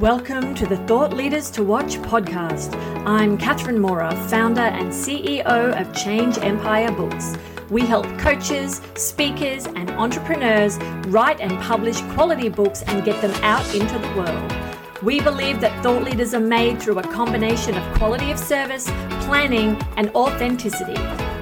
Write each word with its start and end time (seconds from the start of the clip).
Welcome 0.00 0.54
to 0.54 0.64
the 0.64 0.76
Thought 0.86 1.12
Leaders 1.12 1.50
to 1.50 1.64
Watch 1.64 1.96
podcast. 1.96 2.72
I'm 3.04 3.36
Catherine 3.36 3.80
Mora, 3.80 4.14
founder 4.28 4.60
and 4.60 4.92
CEO 4.92 5.44
of 5.44 5.92
Change 5.92 6.38
Empire 6.38 6.92
Books. 6.92 7.36
We 7.68 7.82
help 7.82 8.06
coaches, 8.16 8.80
speakers, 8.94 9.66
and 9.66 9.90
entrepreneurs 9.90 10.78
write 11.08 11.40
and 11.40 11.50
publish 11.62 12.00
quality 12.12 12.48
books 12.48 12.82
and 12.82 13.04
get 13.04 13.20
them 13.20 13.32
out 13.42 13.74
into 13.74 13.98
the 13.98 14.06
world. 14.14 15.02
We 15.02 15.20
believe 15.20 15.60
that 15.62 15.82
thought 15.82 16.04
leaders 16.04 16.32
are 16.32 16.38
made 16.38 16.80
through 16.80 17.00
a 17.00 17.02
combination 17.02 17.76
of 17.76 17.98
quality 17.98 18.30
of 18.30 18.38
service, 18.38 18.84
planning, 19.24 19.76
and 19.96 20.10
authenticity. 20.10 20.94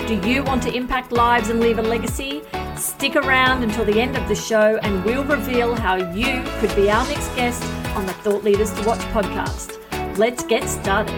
Do 0.06 0.14
you 0.26 0.42
want 0.42 0.62
to 0.62 0.74
impact 0.74 1.12
lives 1.12 1.50
and 1.50 1.60
leave 1.60 1.78
a 1.78 1.82
legacy? 1.82 2.40
Stick 2.74 3.16
around 3.16 3.64
until 3.64 3.84
the 3.84 4.00
end 4.00 4.16
of 4.16 4.26
the 4.28 4.34
show 4.34 4.78
and 4.82 5.04
we'll 5.04 5.24
reveal 5.24 5.74
how 5.74 5.96
you 6.12 6.42
could 6.58 6.74
be 6.74 6.90
our 6.90 7.06
next 7.06 7.28
guest 7.36 7.62
on 7.96 8.04
the 8.04 8.12
Thought 8.12 8.44
Leaders 8.44 8.72
to 8.74 8.86
Watch 8.86 9.00
podcast. 9.12 9.78
Let's 10.18 10.44
get 10.44 10.68
started. 10.68 11.14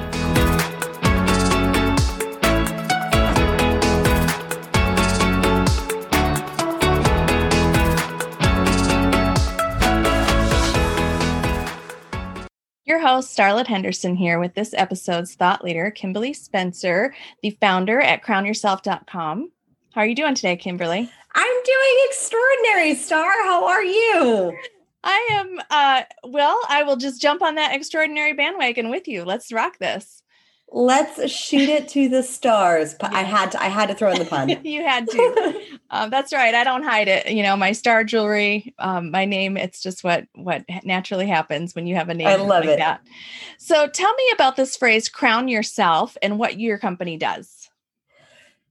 Your 12.84 13.00
host, 13.00 13.36
Starlet 13.36 13.66
Henderson, 13.66 14.14
here 14.14 14.38
with 14.38 14.54
this 14.54 14.72
episode's 14.72 15.34
thought 15.34 15.64
leader, 15.64 15.90
Kimberly 15.90 16.32
Spencer, 16.32 17.12
the 17.42 17.50
founder 17.60 18.00
at 18.00 18.22
crownyourself.com. 18.22 19.50
How 19.94 20.00
are 20.00 20.06
you 20.06 20.14
doing 20.14 20.36
today, 20.36 20.56
Kimberly? 20.56 21.10
I'm 21.34 21.62
doing 21.64 22.06
extraordinary, 22.06 22.94
Star. 22.94 23.30
How 23.44 23.66
are 23.66 23.84
you? 23.84 24.56
I 25.08 25.28
am 25.32 25.58
uh 25.70 26.02
well, 26.24 26.60
I 26.68 26.82
will 26.82 26.96
just 26.96 27.20
jump 27.22 27.40
on 27.40 27.54
that 27.54 27.74
extraordinary 27.74 28.34
bandwagon 28.34 28.90
with 28.90 29.08
you. 29.08 29.24
Let's 29.24 29.50
rock 29.50 29.78
this. 29.78 30.22
Let's 30.70 31.30
shoot 31.30 31.70
it 31.70 31.88
to 31.88 32.10
the 32.10 32.22
stars. 32.22 32.94
I 33.00 33.22
had 33.22 33.52
to 33.52 33.62
I 33.62 33.68
had 33.68 33.88
to 33.88 33.94
throw 33.94 34.12
in 34.12 34.18
the 34.18 34.26
pun. 34.26 34.50
you 34.64 34.84
had 34.84 35.08
to. 35.08 35.62
um, 35.90 36.10
that's 36.10 36.30
right. 36.30 36.54
I 36.54 36.62
don't 36.62 36.82
hide 36.82 37.08
it. 37.08 37.30
You 37.30 37.42
know, 37.42 37.56
my 37.56 37.72
star 37.72 38.04
jewelry, 38.04 38.74
um, 38.78 39.10
my 39.10 39.24
name, 39.24 39.56
it's 39.56 39.82
just 39.82 40.04
what 40.04 40.26
what 40.34 40.66
naturally 40.84 41.26
happens 41.26 41.74
when 41.74 41.86
you 41.86 41.94
have 41.94 42.10
a 42.10 42.14
name 42.14 42.26
I 42.26 42.36
love 42.36 42.66
like 42.66 42.74
it. 42.74 42.78
that. 42.78 43.00
So 43.56 43.88
tell 43.88 44.12
me 44.12 44.24
about 44.34 44.56
this 44.56 44.76
phrase 44.76 45.08
crown 45.08 45.48
yourself 45.48 46.18
and 46.20 46.38
what 46.38 46.60
your 46.60 46.76
company 46.76 47.16
does. 47.16 47.70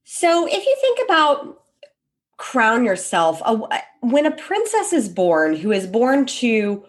So, 0.04 0.46
if 0.46 0.64
you 0.64 0.76
think 0.80 1.00
about 1.04 1.60
crown 2.38 2.84
yourself, 2.84 3.42
a, 3.44 3.56
when 4.00 4.26
a 4.26 4.30
princess 4.30 4.92
is 4.92 5.08
born, 5.08 5.54
who 5.56 5.70
is 5.72 5.86
born 5.86 6.24
to 6.26 6.84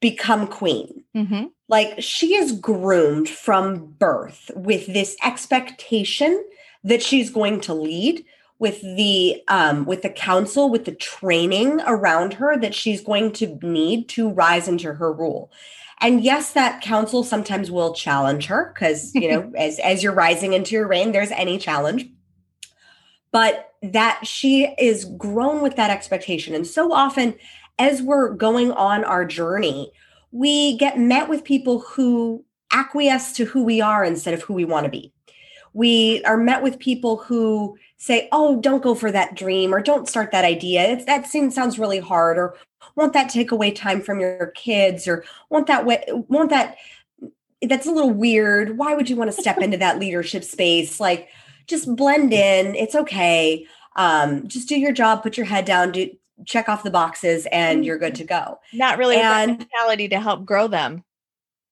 become 0.00 0.46
queen, 0.46 1.04
Mm-hmm. 1.14 1.44
like 1.68 2.02
she 2.02 2.34
is 2.34 2.50
groomed 2.50 3.28
from 3.28 3.86
birth 4.00 4.50
with 4.56 4.86
this 4.88 5.16
expectation 5.22 6.44
that 6.82 7.02
she's 7.02 7.30
going 7.30 7.60
to 7.62 7.72
lead 7.72 8.24
with 8.58 8.80
the 8.82 9.40
um 9.46 9.84
with 9.84 10.02
the 10.02 10.10
counsel 10.10 10.70
with 10.70 10.86
the 10.86 10.94
training 10.96 11.80
around 11.86 12.34
her 12.34 12.56
that 12.58 12.74
she's 12.74 13.00
going 13.00 13.30
to 13.32 13.58
need 13.62 14.08
to 14.08 14.28
rise 14.28 14.66
into 14.66 14.92
her 14.94 15.12
role 15.12 15.52
and 16.00 16.24
yes 16.24 16.52
that 16.52 16.82
council 16.82 17.22
sometimes 17.22 17.70
will 17.70 17.94
challenge 17.94 18.46
her 18.46 18.72
because 18.74 19.14
you 19.14 19.28
know 19.30 19.52
as 19.56 19.78
as 19.78 20.02
you're 20.02 20.12
rising 20.12 20.52
into 20.52 20.74
your 20.74 20.88
reign 20.88 21.12
there's 21.12 21.30
any 21.30 21.58
challenge. 21.58 22.06
But 23.30 23.70
that 23.92 24.26
she 24.26 24.74
is 24.78 25.04
grown 25.16 25.62
with 25.62 25.76
that 25.76 25.90
expectation 25.90 26.54
and 26.54 26.66
so 26.66 26.92
often 26.92 27.34
as 27.78 28.02
we're 28.02 28.30
going 28.30 28.72
on 28.72 29.04
our 29.04 29.24
journey 29.24 29.92
we 30.34 30.76
get 30.78 30.98
met 30.98 31.28
with 31.28 31.44
people 31.44 31.78
who 31.78 32.44
acquiesce 32.72 33.32
to 33.36 33.44
who 33.44 33.62
we 33.62 33.80
are 33.80 34.04
instead 34.04 34.34
of 34.34 34.42
who 34.42 34.52
we 34.52 34.64
want 34.64 34.84
to 34.84 34.90
be. 34.90 35.12
We 35.72 36.22
are 36.24 36.36
met 36.36 36.62
with 36.62 36.78
people 36.78 37.16
who 37.16 37.78
say, 37.98 38.28
"Oh, 38.32 38.60
don't 38.60 38.82
go 38.82 38.94
for 38.94 39.10
that 39.12 39.36
dream," 39.36 39.72
or 39.72 39.80
"Don't 39.80 40.08
start 40.08 40.32
that 40.32 40.44
idea. 40.44 41.02
That 41.06 41.26
seems 41.26 41.54
sounds 41.54 41.78
really 41.78 42.00
hard," 42.00 42.36
or 42.36 42.56
"Won't 42.96 43.12
that 43.12 43.30
take 43.30 43.52
away 43.52 43.70
time 43.70 44.02
from 44.02 44.20
your 44.20 44.52
kids?" 44.56 45.06
or 45.06 45.24
"Won't 45.50 45.68
that 45.68 45.86
won't 45.86 46.50
that 46.50 46.76
that's 47.62 47.86
a 47.86 47.92
little 47.92 48.10
weird. 48.10 48.76
Why 48.76 48.94
would 48.94 49.08
you 49.08 49.16
want 49.16 49.32
to 49.32 49.40
step 49.40 49.58
into 49.58 49.78
that 49.78 49.98
leadership 49.98 50.44
space? 50.44 51.00
Like, 51.00 51.28
just 51.66 51.94
blend 51.96 52.32
in. 52.32 52.74
It's 52.74 52.94
okay. 52.94 53.66
Um, 53.96 54.48
just 54.48 54.68
do 54.68 54.78
your 54.78 54.92
job. 54.92 55.22
Put 55.22 55.36
your 55.36 55.46
head 55.46 55.64
down. 55.64 55.92
Do 55.92 56.10
check 56.46 56.68
off 56.68 56.82
the 56.82 56.90
boxes, 56.90 57.46
and 57.52 57.84
you're 57.84 57.98
good 57.98 58.16
to 58.16 58.24
go. 58.24 58.58
Not 58.72 58.98
really 58.98 59.16
And- 59.16 59.50
a 59.50 59.58
mentality 59.58 60.08
to 60.08 60.20
help 60.20 60.44
grow 60.44 60.66
them. 60.66 61.04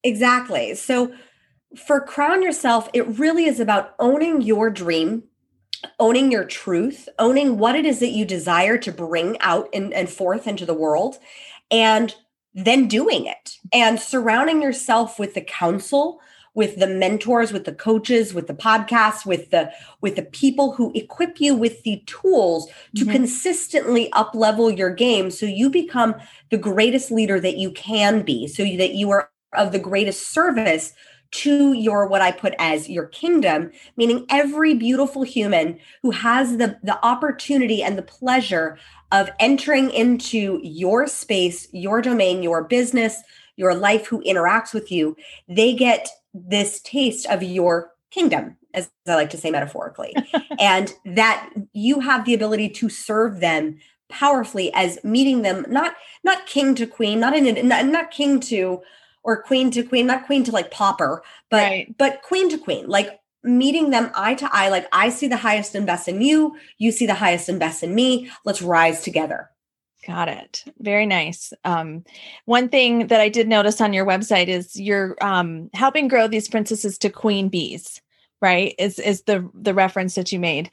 Exactly. 0.04 0.74
So 0.74 1.12
for 1.86 2.00
Crown 2.00 2.42
Yourself, 2.42 2.88
it 2.92 3.06
really 3.18 3.46
is 3.46 3.60
about 3.60 3.94
owning 3.98 4.42
your 4.42 4.70
dream, 4.70 5.24
owning 5.98 6.30
your 6.30 6.44
truth, 6.44 7.08
owning 7.18 7.58
what 7.58 7.74
it 7.74 7.86
is 7.86 7.98
that 8.00 8.10
you 8.10 8.24
desire 8.24 8.78
to 8.78 8.92
bring 8.92 9.36
out 9.40 9.68
and, 9.72 9.92
and 9.92 10.08
forth 10.08 10.46
into 10.46 10.66
the 10.66 10.74
world, 10.74 11.18
and 11.70 12.14
then 12.54 12.86
doing 12.86 13.26
it 13.26 13.56
and 13.72 13.98
surrounding 13.98 14.60
yourself 14.60 15.18
with 15.18 15.34
the 15.34 15.40
counsel 15.40 16.20
with 16.54 16.76
the 16.78 16.86
mentors 16.86 17.52
with 17.52 17.64
the 17.64 17.72
coaches 17.72 18.34
with 18.34 18.46
the 18.46 18.54
podcasts 18.54 19.24
with 19.24 19.50
the 19.50 19.70
with 20.00 20.16
the 20.16 20.22
people 20.22 20.72
who 20.72 20.92
equip 20.94 21.40
you 21.40 21.54
with 21.54 21.82
the 21.82 22.02
tools 22.06 22.68
to 22.94 23.04
Mhm. 23.04 23.12
consistently 23.12 24.10
up 24.12 24.34
level 24.34 24.70
your 24.70 24.90
game 24.90 25.30
so 25.30 25.46
you 25.46 25.70
become 25.70 26.14
the 26.50 26.58
greatest 26.58 27.10
leader 27.10 27.40
that 27.40 27.56
you 27.56 27.70
can 27.70 28.22
be 28.22 28.46
so 28.46 28.62
that 28.64 28.94
you 28.94 29.10
are 29.10 29.30
of 29.54 29.72
the 29.72 29.78
greatest 29.78 30.30
service 30.32 30.92
to 31.30 31.72
your 31.72 32.06
what 32.06 32.20
I 32.20 32.30
put 32.30 32.54
as 32.58 32.90
your 32.90 33.06
kingdom, 33.06 33.70
meaning 33.96 34.26
every 34.28 34.74
beautiful 34.74 35.22
human 35.22 35.78
who 36.02 36.10
has 36.10 36.58
the, 36.58 36.78
the 36.82 37.02
opportunity 37.02 37.82
and 37.82 37.96
the 37.96 38.02
pleasure 38.02 38.78
of 39.12 39.30
entering 39.40 39.90
into 39.90 40.60
your 40.62 41.06
space, 41.06 41.68
your 41.72 42.02
domain, 42.02 42.42
your 42.42 42.64
business, 42.64 43.16
your 43.56 43.74
life, 43.74 44.06
who 44.06 44.22
interacts 44.24 44.74
with 44.74 44.92
you, 44.92 45.16
they 45.48 45.72
get 45.72 46.08
this 46.34 46.80
taste 46.80 47.26
of 47.26 47.42
your 47.42 47.90
kingdom, 48.10 48.56
as 48.74 48.90
I 49.06 49.14
like 49.14 49.30
to 49.30 49.36
say 49.38 49.50
metaphorically. 49.50 50.14
and 50.58 50.92
that 51.04 51.50
you 51.72 52.00
have 52.00 52.24
the 52.24 52.34
ability 52.34 52.68
to 52.70 52.88
serve 52.88 53.40
them 53.40 53.78
powerfully 54.08 54.70
as 54.74 55.02
meeting 55.04 55.40
them 55.40 55.64
not 55.70 55.94
not 56.22 56.44
king 56.46 56.74
to 56.74 56.86
queen 56.86 57.18
not 57.18 57.34
in 57.34 57.66
not, 57.66 57.86
not 57.86 58.10
king 58.10 58.38
to 58.38 58.78
or 59.22 59.42
queen 59.42 59.70
to 59.70 59.82
queen 59.82 60.06
not 60.06 60.26
queen 60.26 60.44
to 60.44 60.50
like 60.52 60.70
pauper 60.70 61.22
but 61.50 61.62
Right. 61.62 61.96
but 61.96 62.20
queen 62.20 62.50
to 62.50 62.58
queen 62.58 62.86
like 62.88 63.18
meeting 63.42 63.88
them 63.88 64.10
eye 64.14 64.34
to 64.34 64.46
eye 64.52 64.68
like 64.68 64.86
i 64.92 65.08
see 65.08 65.28
the 65.28 65.36
highest 65.38 65.74
and 65.74 65.86
best 65.86 66.08
in 66.08 66.20
you 66.20 66.54
you 66.76 66.92
see 66.92 67.06
the 67.06 67.14
highest 67.14 67.48
and 67.48 67.58
best 67.58 67.82
in 67.82 67.94
me 67.94 68.30
let's 68.44 68.60
rise 68.60 69.02
together 69.02 69.48
Got 70.06 70.28
it. 70.28 70.64
Very 70.78 71.06
nice. 71.06 71.52
Um, 71.64 72.04
one 72.46 72.68
thing 72.68 73.06
that 73.06 73.20
I 73.20 73.28
did 73.28 73.46
notice 73.46 73.80
on 73.80 73.92
your 73.92 74.04
website 74.04 74.48
is 74.48 74.74
you're 74.74 75.16
um, 75.20 75.70
helping 75.74 76.08
grow 76.08 76.26
these 76.26 76.48
princesses 76.48 76.98
to 76.98 77.10
queen 77.10 77.48
bees, 77.48 78.00
right? 78.40 78.74
Is 78.78 78.98
is 78.98 79.22
the 79.22 79.48
the 79.54 79.74
reference 79.74 80.16
that 80.16 80.32
you 80.32 80.40
made? 80.40 80.70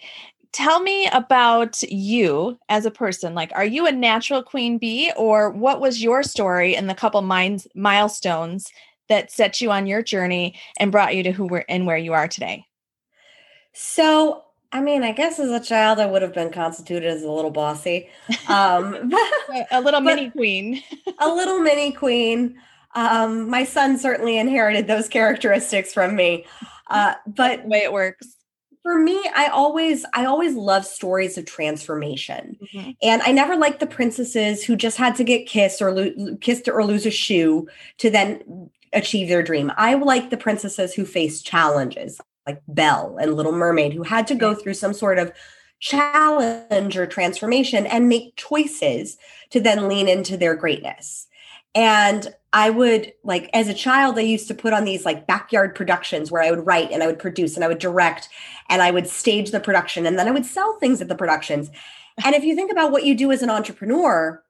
Tell 0.51 0.81
me 0.81 1.07
about 1.13 1.83
you 1.83 2.57
as 2.69 2.87
a 2.87 2.91
person. 2.91 3.35
Like, 3.35 3.51
are 3.53 3.65
you 3.65 3.85
a 3.85 3.91
natural 3.91 4.41
queen 4.41 4.79
bee, 4.79 5.11
or 5.15 5.51
what 5.51 5.79
was 5.79 6.01
your 6.01 6.23
story 6.23 6.75
and 6.75 6.89
the 6.89 6.95
couple 6.95 7.21
minds 7.21 7.67
milestones 7.75 8.71
that 9.09 9.31
set 9.31 9.61
you 9.61 9.69
on 9.69 9.85
your 9.85 10.01
journey 10.01 10.55
and 10.79 10.91
brought 10.91 11.15
you 11.15 11.21
to 11.21 11.31
who 11.31 11.45
we're 11.45 11.65
and 11.69 11.85
where 11.85 11.97
you 11.97 12.13
are 12.13 12.27
today? 12.27 12.65
so 13.73 14.43
i 14.71 14.79
mean 14.81 15.03
i 15.03 15.11
guess 15.11 15.39
as 15.39 15.49
a 15.51 15.59
child 15.59 15.99
i 15.99 16.05
would 16.05 16.21
have 16.21 16.33
been 16.33 16.51
constituted 16.51 17.07
as 17.07 17.23
a 17.23 17.31
little 17.31 17.51
bossy 17.51 18.09
um 18.47 19.11
A, 19.51 19.65
a 19.71 19.81
little 19.81 20.01
mini 20.01 20.29
queen. 20.29 20.81
a 21.19 21.27
little 21.33 21.59
mini 21.59 21.91
queen. 21.91 22.55
Um, 22.95 23.49
my 23.49 23.63
son 23.63 23.97
certainly 23.97 24.37
inherited 24.37 24.85
those 24.87 25.07
characteristics 25.07 25.91
from 25.93 26.15
me. 26.15 26.45
Uh, 26.87 27.15
but 27.25 27.63
the 27.63 27.67
way 27.67 27.79
it 27.79 27.91
works. 27.93 28.35
for 28.83 28.99
me, 28.99 29.19
I 29.35 29.47
always, 29.47 30.05
I 30.13 30.25
always 30.25 30.53
love 30.55 30.85
stories 30.85 31.37
of 31.37 31.45
transformation. 31.45 32.57
Mhm. 32.73 32.95
And 33.01 33.21
I 33.23 33.31
never 33.31 33.55
liked 33.55 33.79
the 33.79 33.87
princesses 33.87 34.63
who 34.63 34.75
just 34.75 34.97
had 34.97 35.15
to 35.15 35.23
get 35.23 35.47
kissed 35.47 35.81
or 35.81 35.91
lo- 35.91 36.37
kissed 36.41 36.67
or 36.67 36.83
lose 36.83 37.05
a 37.07 37.11
shoe 37.11 37.67
to 37.97 38.09
then 38.11 38.69
achieve 38.93 39.29
their 39.29 39.43
dream. 39.43 39.71
I 39.77 39.95
like 39.95 40.29
the 40.29 40.37
princesses 40.37 40.93
who 40.93 41.05
face 41.05 41.41
challenges, 41.41 42.19
like 42.49 42.61
Belle 42.67 43.17
and 43.21 43.35
Little 43.35 43.51
Mermaid, 43.51 43.93
who 43.93 44.03
had 44.03 44.25
to 44.27 44.35
go 44.35 44.55
through 44.55 44.73
some 44.73 44.93
sort 44.93 45.19
of 45.19 45.31
challenge 45.79 46.97
or 46.97 47.05
transformation 47.05 47.85
and 47.85 48.09
make 48.09 48.35
choices 48.35 49.17
to 49.51 49.59
then 49.59 49.87
lean 49.87 50.09
into 50.09 50.35
their 50.35 50.55
greatness. 50.55 51.27
And 51.75 52.33
I 52.51 52.71
would 52.71 53.13
like 53.23 53.49
as 53.53 53.67
a 53.67 53.73
child, 53.73 54.17
I 54.17 54.21
used 54.21 54.47
to 54.47 54.55
put 54.55 54.73
on 54.73 54.83
these 54.83 55.05
like 55.05 55.27
backyard 55.27 55.75
productions 55.75 56.31
where 56.31 56.41
I 56.41 56.49
would 56.49 56.65
write 56.65 56.91
and 56.91 57.03
I 57.03 57.07
would 57.07 57.19
produce 57.19 57.55
and 57.55 57.63
I 57.63 57.67
would 57.67 57.77
direct 57.77 58.27
and 58.69 58.81
I 58.81 58.89
would 58.89 59.07
stage 59.07 59.51
the 59.51 59.59
production 59.59 60.07
and 60.07 60.17
then 60.17 60.27
I 60.27 60.31
would 60.31 60.45
sell 60.45 60.77
things 60.79 61.01
at 61.01 61.07
the 61.07 61.15
productions. 61.15 61.69
And 62.25 62.33
if 62.33 62.43
you 62.43 62.55
think 62.55 62.71
about 62.71 62.91
what 62.91 63.05
you 63.05 63.15
do 63.15 63.31
as 63.31 63.43
an 63.43 63.51
entrepreneur, 63.51 64.43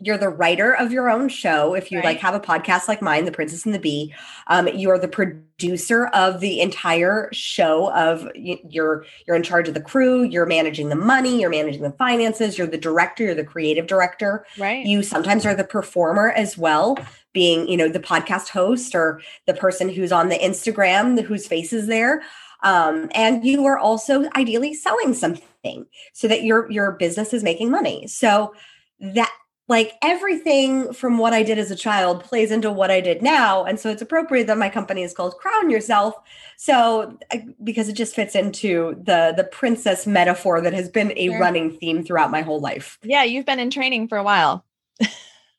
you're 0.00 0.18
the 0.18 0.28
writer 0.28 0.74
of 0.74 0.92
your 0.92 1.10
own 1.10 1.28
show 1.28 1.74
if 1.74 1.90
you 1.92 1.98
Right. 1.98 2.04
like 2.06 2.18
have 2.18 2.34
a 2.34 2.40
podcast 2.40 2.88
like 2.88 3.02
mine 3.02 3.24
the 3.26 3.32
princess 3.32 3.64
and 3.66 3.74
the 3.74 3.78
bee 3.78 4.14
um, 4.46 4.68
you're 4.68 4.98
the 4.98 5.08
producer 5.08 6.06
of 6.06 6.40
the 6.40 6.60
entire 6.60 7.28
show 7.32 7.92
of 7.92 8.26
you're 8.34 9.04
you're 9.26 9.36
in 9.36 9.42
charge 9.42 9.68
of 9.68 9.74
the 9.74 9.80
crew 9.80 10.22
you're 10.22 10.46
managing 10.46 10.88
the 10.88 10.96
money 10.96 11.40
you're 11.40 11.50
managing 11.50 11.82
the 11.82 11.92
finances 11.92 12.56
you're 12.56 12.66
the 12.66 12.78
director 12.78 13.24
you're 13.24 13.34
the 13.34 13.44
creative 13.44 13.86
director 13.86 14.44
Right. 14.58 14.84
you 14.86 15.02
sometimes 15.02 15.44
are 15.44 15.54
the 15.54 15.64
performer 15.64 16.30
as 16.30 16.56
well 16.56 16.96
being 17.32 17.68
you 17.68 17.76
know 17.76 17.88
the 17.88 18.00
podcast 18.00 18.48
host 18.48 18.94
or 18.94 19.20
the 19.46 19.54
person 19.54 19.88
who's 19.88 20.12
on 20.12 20.28
the 20.30 20.38
instagram 20.38 21.22
whose 21.22 21.46
face 21.46 21.72
is 21.72 21.86
there 21.86 22.22
um, 22.62 23.08
and 23.14 23.44
you 23.44 23.64
are 23.64 23.78
also 23.78 24.28
ideally 24.36 24.74
selling 24.74 25.14
something 25.14 25.86
so 26.12 26.26
that 26.28 26.42
your 26.42 26.70
your 26.70 26.92
business 26.92 27.32
is 27.32 27.42
making 27.42 27.70
money 27.70 28.06
so 28.06 28.54
that 29.00 29.30
like 29.70 29.92
everything 30.02 30.92
from 30.92 31.16
what 31.16 31.32
i 31.32 31.42
did 31.44 31.56
as 31.64 31.70
a 31.70 31.76
child 31.76 32.24
plays 32.24 32.50
into 32.50 32.70
what 32.72 32.90
i 32.90 33.00
did 33.00 33.22
now. 33.22 33.64
And 33.64 33.78
so 33.80 33.88
it's 33.88 34.02
appropriate 34.02 34.46
that 34.48 34.58
my 34.58 34.68
company 34.68 35.02
is 35.02 35.14
called 35.14 35.34
crown 35.38 35.70
yourself. 35.70 36.14
So 36.56 37.16
because 37.62 37.88
it 37.88 37.92
just 37.94 38.14
fits 38.14 38.34
into 38.34 38.96
the 39.10 39.32
the 39.36 39.44
princess 39.44 40.06
metaphor 40.06 40.60
that 40.60 40.74
has 40.74 40.88
been 40.88 41.12
a 41.16 41.28
Sure. 41.28 41.38
running 41.40 41.70
theme 41.78 42.02
throughout 42.04 42.30
my 42.30 42.42
whole 42.42 42.60
life. 42.60 42.98
Yeah, 43.02 43.22
you've 43.22 43.46
been 43.46 43.60
in 43.60 43.70
training 43.70 44.08
for 44.08 44.18
a 44.18 44.24
while. 44.24 44.64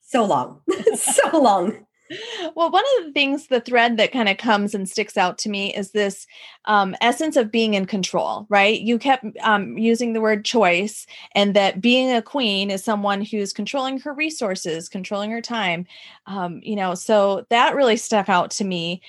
so 0.01 0.25
long. 0.25 0.61
So 0.95 1.37
long 1.39 1.85
Well, 2.55 2.71
one 2.71 2.83
of 2.97 3.05
the 3.05 3.11
things, 3.11 3.47
the 3.47 3.61
thread 3.61 3.97
that 3.97 4.11
kind 4.11 4.29
of 4.29 4.37
comes 4.37 4.73
and 4.75 4.89
sticks 4.89 5.17
out 5.17 5.37
to 5.39 5.49
me 5.49 5.73
is 5.73 5.91
this 5.91 6.27
um, 6.65 6.95
essence 7.01 7.35
of 7.35 7.51
being 7.51 7.73
in 7.73 7.85
control, 7.85 8.45
right? 8.49 8.79
You 8.79 8.99
kept 8.99 9.25
um, 9.41 9.77
using 9.77 10.13
the 10.13 10.21
word 10.21 10.45
choice, 10.45 11.07
and 11.33 11.55
that 11.55 11.81
being 11.81 12.11
a 12.11 12.21
queen 12.21 12.69
is 12.69 12.83
someone 12.83 13.21
who's 13.21 13.53
controlling 13.53 13.99
her 13.99 14.13
resources, 14.13 14.89
controlling 14.89 15.31
her 15.31 15.41
time. 15.41 15.85
Um, 16.27 16.59
you 16.63 16.75
know, 16.75 16.95
so 16.95 17.45
that 17.49 17.75
really 17.75 17.97
stuck 17.97 18.29
out 18.29 18.51
to 18.51 18.63
me. 18.63 19.01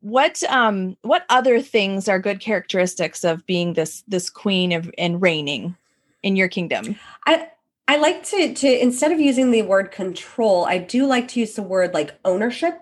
What 0.00 0.42
um, 0.44 0.96
what 1.02 1.24
other 1.28 1.60
things 1.60 2.08
are 2.08 2.18
good 2.18 2.40
characteristics 2.40 3.24
of 3.24 3.44
being 3.46 3.74
this 3.74 4.04
this 4.06 4.30
queen 4.30 4.72
of 4.72 4.90
and 4.96 5.20
reigning 5.20 5.76
in 6.22 6.36
your 6.36 6.48
kingdom? 6.48 6.96
I 7.26 7.48
I 7.88 7.96
like 7.96 8.22
to 8.26 8.54
to 8.54 8.82
instead 8.82 9.12
of 9.12 9.20
using 9.20 9.50
the 9.50 9.62
word 9.62 9.92
control, 9.92 10.66
I 10.66 10.78
do 10.78 11.06
like 11.06 11.28
to 11.28 11.40
use 11.40 11.54
the 11.54 11.62
word 11.62 11.94
like 11.94 12.18
ownership 12.24 12.78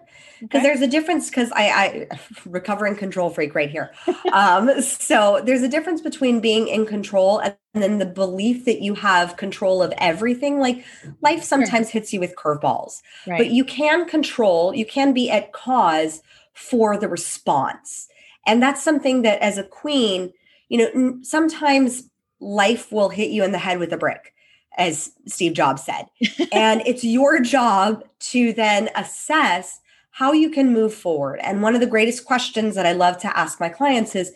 because 0.49 0.63
Okay. 0.63 0.65
there's 0.65 0.83
a 0.83 0.89
difference 0.89 1.31
because 1.31 1.53
I, 1.53 1.69
I 1.71 2.09
recovering 2.45 2.97
control 2.97 3.31
freak 3.31 3.55
right 3.55 3.71
here. 3.71 3.93
um, 4.33 4.81
so 4.83 5.43
there's 5.45 5.63
a 5.63 5.69
difference 5.69 6.01
between 6.01 6.41
being 6.41 6.69
in 6.69 6.87
control 6.87 7.39
and 7.41 7.57
then 7.75 7.99
the 7.99 8.07
belief 8.07 8.65
that 8.65 8.83
you 8.83 8.95
have 8.97 9.37
control 9.37 9.83
of 9.83 9.93
everything. 9.99 10.61
Like 10.61 10.85
life 11.23 11.45
sometimes 11.45 11.91
hits 11.91 12.13
you 12.13 12.21
with 12.21 12.37
curveballs, 12.37 13.03
Right. 13.27 13.37
but 13.37 13.51
you 13.51 13.65
can 13.65 14.07
control, 14.09 14.75
you 14.75 14.87
can 14.87 15.13
be 15.13 15.31
at 15.31 15.53
cause 15.53 16.21
for 16.55 16.97
the 16.97 17.09
response. 17.09 18.09
And 18.47 18.63
that's 18.63 18.83
something 18.83 19.23
that 19.23 19.41
as 19.43 19.59
a 19.59 19.65
queen, 19.65 20.33
you 20.69 20.79
know, 20.79 21.19
sometimes 21.23 22.11
life 22.41 22.93
will 22.93 23.09
hit 23.09 23.31
you 23.31 23.45
in 23.45 23.53
the 23.53 23.59
head 23.59 23.79
with 23.79 23.93
a 23.93 23.97
brick, 23.99 24.33
as 24.77 25.13
Steve 25.27 25.55
Jobs 25.55 25.85
said. 25.85 26.07
and 26.53 26.83
it's 26.87 27.05
your 27.05 27.41
job 27.41 28.05
to 28.19 28.53
then 28.53 28.91
assess 28.95 29.81
how 30.11 30.33
you 30.33 30.51
can 30.51 30.73
move 30.73 30.95
forward. 30.95 31.41
And 31.43 31.63
one 31.63 31.75
of 31.75 31.81
the 31.81 31.87
greatest 31.87 32.25
questions 32.25 32.75
that 32.75 32.87
I 32.87 32.93
love 32.93 33.19
to 33.19 33.37
ask 33.37 33.61
my 33.61 33.69
clients 33.69 34.15
is 34.15 34.33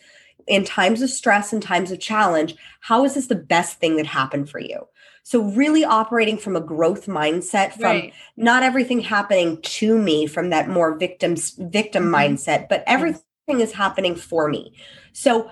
in 0.47 0.65
times 0.65 1.01
of 1.01 1.11
stress 1.11 1.53
and 1.53 1.63
times 1.63 1.91
of 1.91 2.01
challenge, 2.01 2.57
how 2.81 3.05
is 3.05 3.15
this 3.15 3.29
the 3.29 3.35
best 3.35 3.79
thing 3.79 3.97
that 3.97 4.07
happened 4.07 4.51
for 4.51 4.59
you? 4.59 4.87
So, 5.23 5.43
really 5.43 5.85
operating 5.85 6.39
from 6.39 6.57
a 6.57 6.61
growth 6.61 7.07
mindset, 7.07 7.75
from 7.75 7.83
right. 7.83 8.15
not 8.37 8.63
everything 8.63 9.01
happening 9.01 9.61
to 9.63 9.99
me 9.99 10.27
from 10.27 10.51
that 10.51 10.69
more 10.69 10.97
victims 10.97 11.51
victim 11.59 12.05
Mhm. 12.05 12.15
mindset 12.15 12.69
but 12.69 12.83
everything 12.87 13.25
is 13.49 13.73
happening 13.73 14.15
for 14.15 14.49
me 14.49 14.73
so 15.13 15.51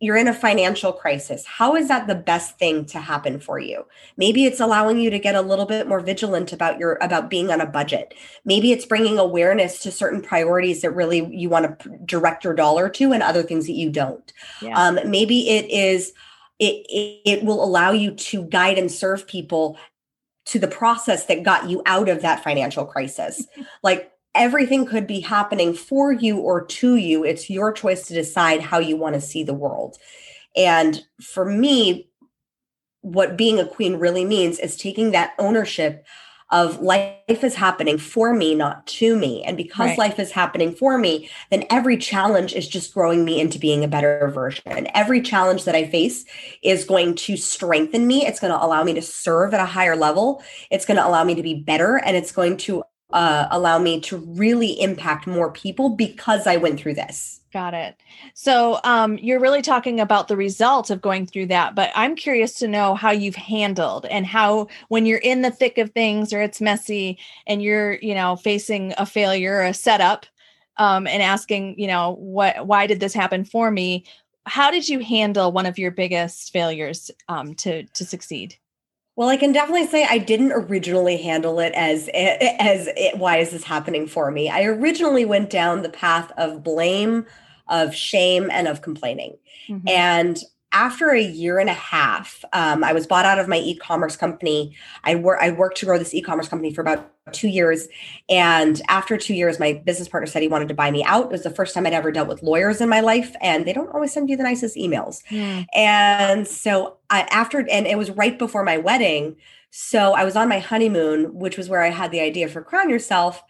you're 0.00 0.16
in 0.16 0.28
a 0.28 0.34
financial 0.34 0.92
crisis 0.92 1.46
how 1.46 1.74
is 1.74 1.88
that 1.88 2.06
the 2.06 2.14
best 2.14 2.58
thing 2.58 2.84
to 2.86 2.98
happen 2.98 3.40
for 3.40 3.58
you? 3.58 3.86
Maybe 4.16 4.44
it's 4.44 4.60
allowing 4.60 4.98
you 4.98 5.10
to 5.10 5.18
get 5.18 5.34
a 5.34 5.40
little 5.40 5.64
bit 5.64 5.88
more 5.88 6.00
vigilant 6.00 6.52
about 6.52 6.78
your 6.78 6.94
about 7.00 7.30
being 7.30 7.50
on 7.50 7.60
a 7.60 7.66
budget. 7.66 8.14
Maybe 8.44 8.72
it's 8.72 8.84
bringing 8.84 9.18
awareness 9.18 9.80
to 9.80 9.90
certain 9.90 10.20
priorities 10.20 10.82
that 10.82 10.90
really 10.90 11.26
you 11.34 11.48
want 11.48 11.80
to 11.80 11.98
direct 12.04 12.44
your 12.44 12.54
dollar 12.54 12.88
to 12.90 13.12
and 13.12 13.22
other 13.22 13.42
things 13.42 13.66
that 13.66 13.72
you 13.72 13.90
don't. 13.90 14.32
Yeah. 14.60 14.74
um, 14.76 14.98
maybe 15.06 15.48
it 15.48 15.70
is 15.70 16.12
it, 16.58 16.86
it 16.88 17.20
it 17.24 17.44
will 17.44 17.62
allow 17.64 17.90
you 17.92 18.12
to 18.12 18.44
guide 18.44 18.78
and 18.78 18.90
serve 18.90 19.26
people 19.26 19.78
to 20.46 20.58
the 20.58 20.68
process 20.68 21.26
that 21.26 21.42
got 21.42 21.68
you 21.68 21.82
out 21.86 22.08
of 22.08 22.22
that 22.22 22.42
financial 22.44 22.84
crisis. 22.84 23.46
Like 23.82 24.10
everything 24.36 24.86
could 24.86 25.06
be 25.06 25.20
happening 25.20 25.74
for 25.74 26.12
you 26.12 26.38
or 26.38 26.64
to 26.64 26.96
you 26.96 27.24
it's 27.24 27.50
your 27.50 27.72
choice 27.72 28.06
to 28.06 28.14
decide 28.14 28.60
how 28.60 28.78
you 28.78 28.96
want 28.96 29.14
to 29.14 29.20
see 29.20 29.42
the 29.42 29.54
world 29.54 29.96
and 30.56 31.04
for 31.20 31.44
me 31.44 32.08
what 33.02 33.36
being 33.36 33.60
a 33.60 33.66
queen 33.66 33.96
really 33.96 34.24
means 34.24 34.58
is 34.58 34.76
taking 34.76 35.12
that 35.12 35.34
ownership 35.38 36.04
of 36.50 36.80
life 36.80 37.42
is 37.42 37.54
happening 37.54 37.98
for 37.98 38.32
me, 38.32 38.54
not 38.54 38.86
to 38.86 39.16
me. 39.16 39.42
And 39.42 39.56
because 39.56 39.90
Right. 39.90 39.98
life 39.98 40.20
is 40.20 40.30
happening 40.30 40.72
for 40.72 40.96
me, 40.96 41.28
then 41.50 41.64
every 41.70 41.96
challenge 41.96 42.54
is 42.54 42.68
just 42.68 42.94
growing 42.94 43.24
me 43.24 43.40
into 43.40 43.58
being 43.58 43.82
a 43.82 43.88
better 43.88 44.30
version. 44.32 44.62
And 44.66 44.88
every 44.94 45.20
challenge 45.20 45.64
that 45.64 45.74
I 45.74 45.88
face 45.88 46.24
is 46.62 46.84
going 46.84 47.16
to 47.16 47.36
strengthen 47.36 48.06
me. 48.06 48.24
It's 48.26 48.38
going 48.38 48.52
to 48.52 48.64
allow 48.64 48.84
me 48.84 48.94
to 48.94 49.02
serve 49.02 49.54
at 49.54 49.60
a 49.60 49.66
higher 49.66 49.96
level. 49.96 50.42
It's 50.70 50.86
going 50.86 50.98
to 50.98 51.06
allow 51.06 51.24
me 51.24 51.34
to 51.34 51.42
be 51.42 51.54
better. 51.54 51.96
And 51.96 52.16
it's 52.16 52.32
going 52.32 52.56
to 52.58 52.84
uh, 53.16 53.48
allow 53.50 53.78
me 53.78 53.98
to 53.98 54.18
really 54.18 54.78
impact 54.78 55.26
more 55.26 55.50
people 55.50 55.88
because 55.88 56.46
I 56.46 56.58
went 56.58 56.78
through 56.78 56.94
this. 56.94 57.40
Got 57.50 57.72
it. 57.72 57.96
So 58.34 58.78
um, 58.84 59.16
you're 59.16 59.40
really 59.40 59.62
talking 59.62 60.00
about 60.00 60.28
the 60.28 60.36
result 60.36 60.90
of 60.90 61.00
going 61.00 61.26
through 61.26 61.46
that, 61.46 61.74
but 61.74 61.90
I'm 61.94 62.14
curious 62.14 62.52
to 62.56 62.68
know 62.68 62.94
how 62.94 63.12
you've 63.12 63.34
handled 63.34 64.04
and 64.04 64.26
how 64.26 64.68
when 64.88 65.06
you're 65.06 65.16
in 65.16 65.40
the 65.40 65.50
thick 65.50 65.78
of 65.78 65.92
things 65.92 66.34
or 66.34 66.42
it's 66.42 66.60
messy 66.60 67.18
and 67.46 67.62
you're, 67.62 67.94
you 67.94 68.14
know, 68.14 68.36
facing 68.36 68.92
a 68.98 69.06
failure, 69.06 69.56
or 69.56 69.64
a 69.64 69.72
setup, 69.72 70.26
um, 70.76 71.06
and 71.06 71.22
asking, 71.22 71.80
you 71.80 71.86
know, 71.86 72.16
what, 72.18 72.66
why 72.66 72.86
did 72.86 73.00
this 73.00 73.14
happen 73.14 73.46
for 73.46 73.70
me? 73.70 74.04
How 74.44 74.70
did 74.70 74.90
you 74.90 74.98
handle 74.98 75.52
one 75.52 75.64
of 75.64 75.78
your 75.78 75.90
biggest 75.90 76.52
failures 76.52 77.10
um, 77.30 77.54
to 77.54 77.84
to 77.84 78.04
succeed? 78.04 78.56
Well, 79.16 79.30
I 79.30 79.38
can 79.38 79.52
definitely 79.52 79.86
say 79.86 80.04
I 80.04 80.18
didn't 80.18 80.52
originally 80.52 81.16
handle 81.16 81.58
it 81.58 81.72
as 81.74 82.08
eh, 82.12 82.36
eh, 82.40 82.56
as 82.60 82.88
it, 82.96 83.16
why 83.16 83.38
is 83.38 83.50
this 83.50 83.64
happening 83.64 84.06
for 84.06 84.30
me? 84.30 84.50
I 84.50 84.64
originally 84.64 85.24
went 85.24 85.48
down 85.48 85.82
the 85.82 85.88
path 85.88 86.30
of 86.36 86.62
blame, 86.62 87.24
of 87.68 87.94
shame, 87.94 88.50
and 88.50 88.68
of 88.68 88.82
complaining. 88.82 89.38
Mhm. 89.70 89.82
And 89.86 90.38
after 90.76 91.08
a 91.08 91.22
year 91.22 91.58
and 91.58 91.70
a 91.70 91.74
half, 91.74 92.44
um, 92.52 92.84
I 92.84 92.92
was 92.92 93.06
bought 93.06 93.24
out 93.24 93.38
of 93.38 93.48
my 93.48 93.56
e-commerce 93.56 94.14
company. 94.14 94.76
I 95.04 95.14
work 95.14 95.38
I 95.40 95.50
worked 95.50 95.78
to 95.78 95.86
grow 95.86 95.98
this 95.98 96.12
e-commerce 96.12 96.48
company 96.48 96.70
for 96.70 96.82
about 96.82 97.10
two 97.32 97.48
years. 97.48 97.88
And 98.28 98.82
after 98.88 99.16
two 99.16 99.32
years, 99.32 99.58
my 99.58 99.72
business 99.72 100.06
partner 100.06 100.26
said 100.26 100.42
he 100.42 100.48
wanted 100.48 100.68
to 100.68 100.74
buy 100.74 100.90
me 100.90 101.02
out. 101.02 101.24
It 101.24 101.32
was 101.32 101.44
the 101.44 101.50
first 101.50 101.72
time 101.72 101.86
I'd 101.86 101.94
ever 101.94 102.12
dealt 102.12 102.28
with 102.28 102.42
lawyers 102.42 102.82
in 102.82 102.90
my 102.90 103.00
life, 103.00 103.34
and 103.40 103.64
they 103.64 103.72
don't 103.72 103.88
always 103.94 104.12
send 104.12 104.28
you 104.28 104.36
the 104.36 104.42
nicest 104.42 104.76
emails. 104.76 105.22
Hmm. 105.30 105.62
And 105.74 106.46
so 106.46 106.98
I 107.08 107.22
after 107.30 107.66
and 107.70 107.86
it 107.86 107.96
was 107.96 108.10
right 108.10 108.38
before 108.38 108.62
my 108.62 108.76
wedding. 108.76 109.36
So 109.70 110.12
I 110.12 110.24
was 110.24 110.36
on 110.36 110.46
my 110.46 110.58
honeymoon, 110.58 111.34
which 111.34 111.56
was 111.56 111.70
where 111.70 111.82
I 111.82 111.90
had 111.90 112.10
the 112.10 112.20
idea 112.20 112.48
for 112.48 112.60
Crown 112.60 112.90
Yourself. 112.90 113.42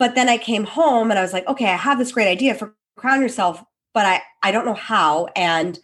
But 0.00 0.16
then 0.16 0.28
I 0.28 0.38
came 0.38 0.64
home 0.64 1.10
and 1.10 1.20
I 1.20 1.22
was 1.22 1.32
like, 1.32 1.46
okay, 1.46 1.70
I 1.70 1.76
have 1.76 1.98
this 1.98 2.10
great 2.10 2.26
idea 2.26 2.56
for 2.56 2.74
Crown 2.96 3.22
Yourself, 3.22 3.62
but 3.94 4.06
I 4.06 4.22
I 4.42 4.50
don't 4.50 4.66
know 4.66 4.74
how 4.74 5.28
and 5.36 5.78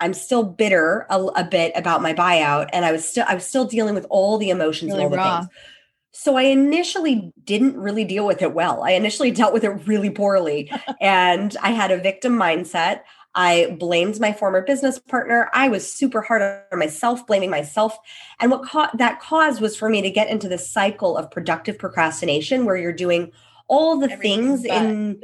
I'm 0.00 0.14
still 0.14 0.44
bitter 0.44 1.06
a, 1.08 1.20
a 1.20 1.44
bit 1.44 1.72
about 1.76 2.02
my 2.02 2.14
buyout 2.14 2.70
and 2.72 2.84
I 2.84 2.92
was 2.92 3.08
still 3.08 3.24
I 3.28 3.34
was 3.34 3.46
still 3.46 3.64
dealing 3.64 3.94
with 3.94 4.06
all 4.10 4.38
the 4.38 4.50
emotions 4.50 4.92
Really 4.92 5.04
and 5.04 5.14
all 5.14 5.38
the 5.40 5.44
things. 5.46 5.58
So 6.12 6.36
I 6.36 6.42
initially 6.42 7.32
didn't 7.42 7.76
really 7.76 8.04
deal 8.04 8.26
with 8.26 8.40
it 8.42 8.54
well. 8.54 8.84
I 8.84 8.92
initially 8.92 9.30
dealt 9.30 9.52
with 9.52 9.64
it 9.64 9.86
really 9.86 10.10
poorly 10.10 10.70
and 11.00 11.56
I 11.62 11.70
had 11.70 11.90
a 11.90 11.98
victim 11.98 12.36
mindset. 12.36 13.00
I 13.34 13.76
blamed 13.80 14.20
my 14.20 14.32
former 14.32 14.62
business 14.62 14.98
partner. 14.98 15.50
I 15.52 15.68
was 15.68 15.92
super 15.92 16.22
hard 16.22 16.42
on 16.70 16.78
myself, 16.78 17.26
blaming 17.26 17.50
myself. 17.50 17.98
And 18.40 18.50
what 18.50 18.64
ca- 18.64 18.92
that 18.94 19.20
caused 19.20 19.60
was 19.60 19.76
for 19.76 19.88
me 19.88 20.02
to 20.02 20.10
get 20.10 20.28
into 20.28 20.48
this 20.48 20.70
cycle 20.70 21.16
of 21.16 21.32
productive 21.32 21.78
procrastination 21.78 22.64
where 22.64 22.76
you're 22.76 22.92
doing 22.92 23.32
all 23.68 23.98
the 23.98 24.10
Everything 24.10 24.58
things 24.58 24.64
in 24.64 25.22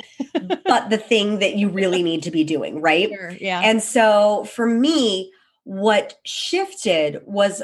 but 0.65 0.91
the 0.91 0.99
thing 0.99 1.41
that 1.41 1.57
you 1.57 1.69
really 1.69 2.03
need 2.11 2.23
to 2.23 2.31
be 2.31 2.45
doing, 2.45 2.81
right? 2.81 3.09
Sure. 3.09 3.33
Yeah. 3.41 3.61
And 3.63 3.83
so 3.83 4.45
for 4.45 4.67
me, 4.67 5.33
what 5.65 6.19
shifted 6.25 7.21
was 7.27 7.63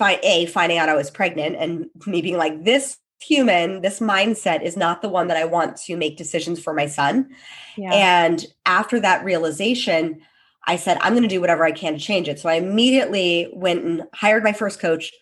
a 0.00 0.46
finding 0.46 0.78
out 0.78 0.88
I 0.88 0.94
was 0.94 1.10
pregnant 1.10 1.56
and 1.56 1.86
me 2.06 2.22
being 2.22 2.36
like, 2.36 2.64
this 2.64 2.98
human, 3.20 3.82
this 3.82 4.00
mindset 4.00 4.62
is 4.62 4.76
not 4.76 5.00
the 5.00 5.08
one 5.08 5.28
that 5.28 5.36
I 5.36 5.44
want 5.44 5.76
to 5.78 5.96
make 5.96 6.16
decisions 6.16 6.60
for 6.60 6.74
my 6.74 6.86
son. 6.86 7.30
yeah. 7.76 7.92
And 7.92 8.44
after 8.66 9.00
that 9.00 9.24
realization, 9.24 10.20
I 10.66 10.76
said, 10.76 10.98
I'm 11.00 11.12
going 11.12 11.22
to 11.22 11.28
do 11.28 11.40
whatever 11.40 11.64
I 11.64 11.72
can 11.72 11.94
to 11.94 11.98
change 11.98 12.28
it. 12.28 12.38
So 12.38 12.48
I 12.48 12.54
immediately 12.54 13.50
went 13.52 13.84
and 13.84 14.02
hired 14.14 14.44
my 14.44 14.52
first 14.52 14.80
coach, 14.80 15.12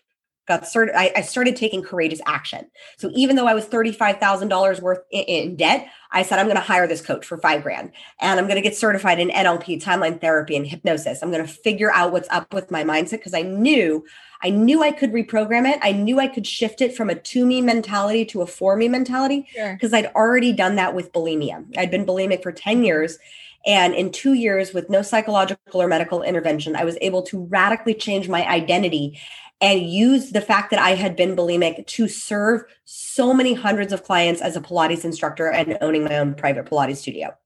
got 0.50 0.66
started 0.66 0.99
I, 0.99 1.12
I 1.14 1.21
started 1.21 1.54
taking 1.54 1.80
courageous 1.80 2.21
action. 2.26 2.66
So 2.99 3.09
even 3.14 3.37
though 3.37 3.47
i 3.47 3.54
was 3.54 3.66
$35000 3.66 4.80
worth 4.80 4.99
in, 5.11 5.23
in 5.25 5.57
debt 5.57 5.87
i 6.11 6.23
said 6.23 6.40
i'm 6.40 6.47
going 6.47 6.57
to 6.57 6.62
hire 6.62 6.88
this 6.88 7.00
coach 7.00 7.25
for 7.25 7.38
five 7.38 7.62
grand 7.62 7.92
and 8.21 8.38
i'm 8.40 8.47
going 8.47 8.57
to 8.57 8.69
get 8.69 8.76
certified 8.76 9.21
in 9.21 9.28
nlp 9.28 9.83
timeline 9.83 10.21
therapy 10.21 10.57
and 10.57 10.66
hypnosis. 10.66 11.23
I'm 11.23 11.30
going 11.30 11.47
to 11.47 11.52
figure 11.52 11.92
out 11.92 12.12
what's 12.12 12.28
up 12.30 12.52
with 12.52 12.71
my 12.71 12.83
mindset 12.83 13.19
because 13.21 13.35
i 13.35 13.42
knew 13.42 14.04
i 14.42 14.50
knew 14.50 14.83
i 14.83 14.90
could 14.90 15.12
reprogram 15.12 15.73
it. 15.73 15.78
I 15.83 15.92
knew 15.92 16.19
i 16.19 16.26
could 16.26 16.47
shift 16.47 16.80
it 16.80 16.97
from 16.97 17.09
a 17.11 17.14
to 17.14 17.47
me 17.47 17.61
mentality 17.61 18.25
to 18.26 18.42
a 18.42 18.47
for 18.47 18.76
me 18.76 18.88
mentality 18.88 19.47
because 19.54 19.90
sure. 19.90 19.99
i'd 19.99 20.12
already 20.16 20.52
done 20.52 20.75
that 20.76 20.95
with 20.97 21.12
bulimia. 21.12 21.64
I'd 21.78 21.92
been 21.92 22.04
bulimic 22.04 22.42
for 22.42 22.50
10 22.50 22.83
years 22.83 23.19
and 23.66 23.94
in 23.94 24.10
two 24.10 24.32
years, 24.32 24.72
with 24.72 24.88
no 24.88 25.02
psychological 25.02 25.82
or 25.82 25.88
medical 25.88 26.22
intervention, 26.22 26.76
I 26.76 26.84
was 26.84 26.96
able 27.00 27.22
to 27.24 27.44
radically 27.46 27.94
change 27.94 28.28
my 28.28 28.46
identity 28.48 29.18
and 29.60 29.82
use 29.82 30.30
the 30.30 30.40
fact 30.40 30.70
that 30.70 30.80
I 30.80 30.94
had 30.94 31.16
been 31.16 31.36
bulimic 31.36 31.86
to 31.86 32.08
serve 32.08 32.62
so 32.86 33.34
many 33.34 33.52
hundreds 33.52 33.92
of 33.92 34.04
clients 34.04 34.40
as 34.40 34.56
a 34.56 34.60
Pilates 34.60 35.04
instructor 35.04 35.50
and 35.50 35.76
owning 35.82 36.04
my 36.04 36.16
own 36.16 36.34
private 36.34 36.64
Pilates 36.64 36.96
studio. 36.96 37.36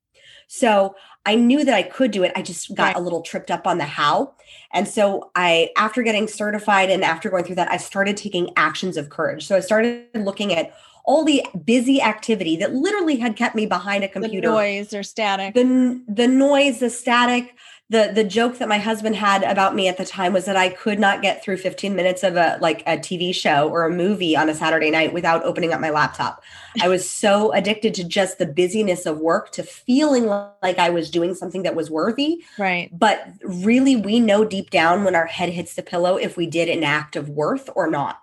So 0.47 0.94
I 1.26 1.35
knew 1.35 1.64
that 1.64 1.75
I 1.75 1.83
could 1.83 2.11
do 2.11 2.23
it. 2.23 2.33
I 2.37 2.42
just 2.42 2.73
got 2.75 2.94
right. 2.94 2.97
a 2.97 3.00
little 3.00 3.23
tripped 3.23 3.50
up 3.50 3.66
on 3.66 3.78
the 3.78 3.85
how. 3.85 4.35
And 4.73 4.87
so 4.87 5.30
I, 5.35 5.71
after 5.76 6.02
getting 6.02 6.28
certified 6.28 6.90
and 6.90 7.02
after 7.02 7.30
going 7.30 7.44
through 7.44 7.56
that, 7.56 7.71
I 7.71 7.78
started 7.78 8.16
taking 8.16 8.50
actions 8.56 8.97
of 8.97 9.09
courage. 9.09 9.47
So 9.47 9.56
I 9.56 9.61
started 9.61 10.06
looking 10.14 10.54
at 10.54 10.75
all 11.05 11.25
the 11.25 11.45
busy 11.65 12.01
activity 12.01 12.57
that 12.57 12.73
literally 12.73 13.17
had 13.17 13.37
kept 13.37 13.55
me 13.55 13.67
behind 13.67 14.05
a 14.05 14.09
computer. 14.09 14.49
The 14.49 14.55
noise 14.55 14.95
or 14.95 15.03
static. 15.03 15.55
The, 15.55 16.03
the 16.09 16.27
noise, 16.27 16.81
the 16.81 16.91
static, 16.91 17.55
the 17.91 18.11
the 18.14 18.25
joke 18.25 18.57
that 18.59 18.69
my 18.69 18.79
husband 18.79 19.14
had 19.14 19.43
about 19.43 19.75
me 19.75 19.88
at 19.88 19.99
the 19.99 20.07
time 20.07 20.33
was 20.33 20.47
that 20.47 20.57
I 20.57 20.71
could 20.71 20.99
not 20.99 21.21
get 21.21 21.45
through 21.45 21.59
15 21.59 21.95
minutes 21.95 22.23
of 22.23 22.35
a 22.37 22.59
like 22.62 22.81
a 22.87 22.97
TV 22.97 23.35
show 23.35 23.69
or 23.69 23.85
a 23.85 23.91
movie 23.91 24.35
on 24.35 24.49
a 24.49 24.55
Saturday 24.55 24.91
night 24.91 25.12
without 25.12 25.45
opening 25.45 25.73
up 25.73 25.83
my 25.83 25.91
laptop. 25.91 26.43
I 26.81 26.88
was 26.88 27.09
so 27.09 27.53
addicted 27.53 27.95
to 27.95 28.05
just 28.05 28.38
the 28.38 28.47
busyness 28.47 29.05
of 29.05 29.19
work 29.19 29.53
to 29.53 29.62
feeling 29.62 30.26
like 30.26 30.79
I 30.79 30.88
was 30.88 31.11
doing 31.11 31.35
something 31.35 31.62
that 31.64 31.76
was 31.76 31.91
worthy. 31.91 32.43
Right. 32.59 32.88
But 32.91 33.29
really 33.43 33.97
we 33.97 34.19
know 34.19 34.47
deep 34.47 34.71
down 34.71 35.05
when 35.05 35.14
our 35.14 35.26
head 35.26 35.50
hits 35.50 35.75
the 35.75 35.83
pillow 35.83 36.17
if 36.17 36.38
we 36.38 36.47
did 36.47 36.71
an 36.71 36.85
act 36.85 37.17
of 37.17 37.29
worth 37.29 37.69
or 37.76 37.91
not. 37.91 38.21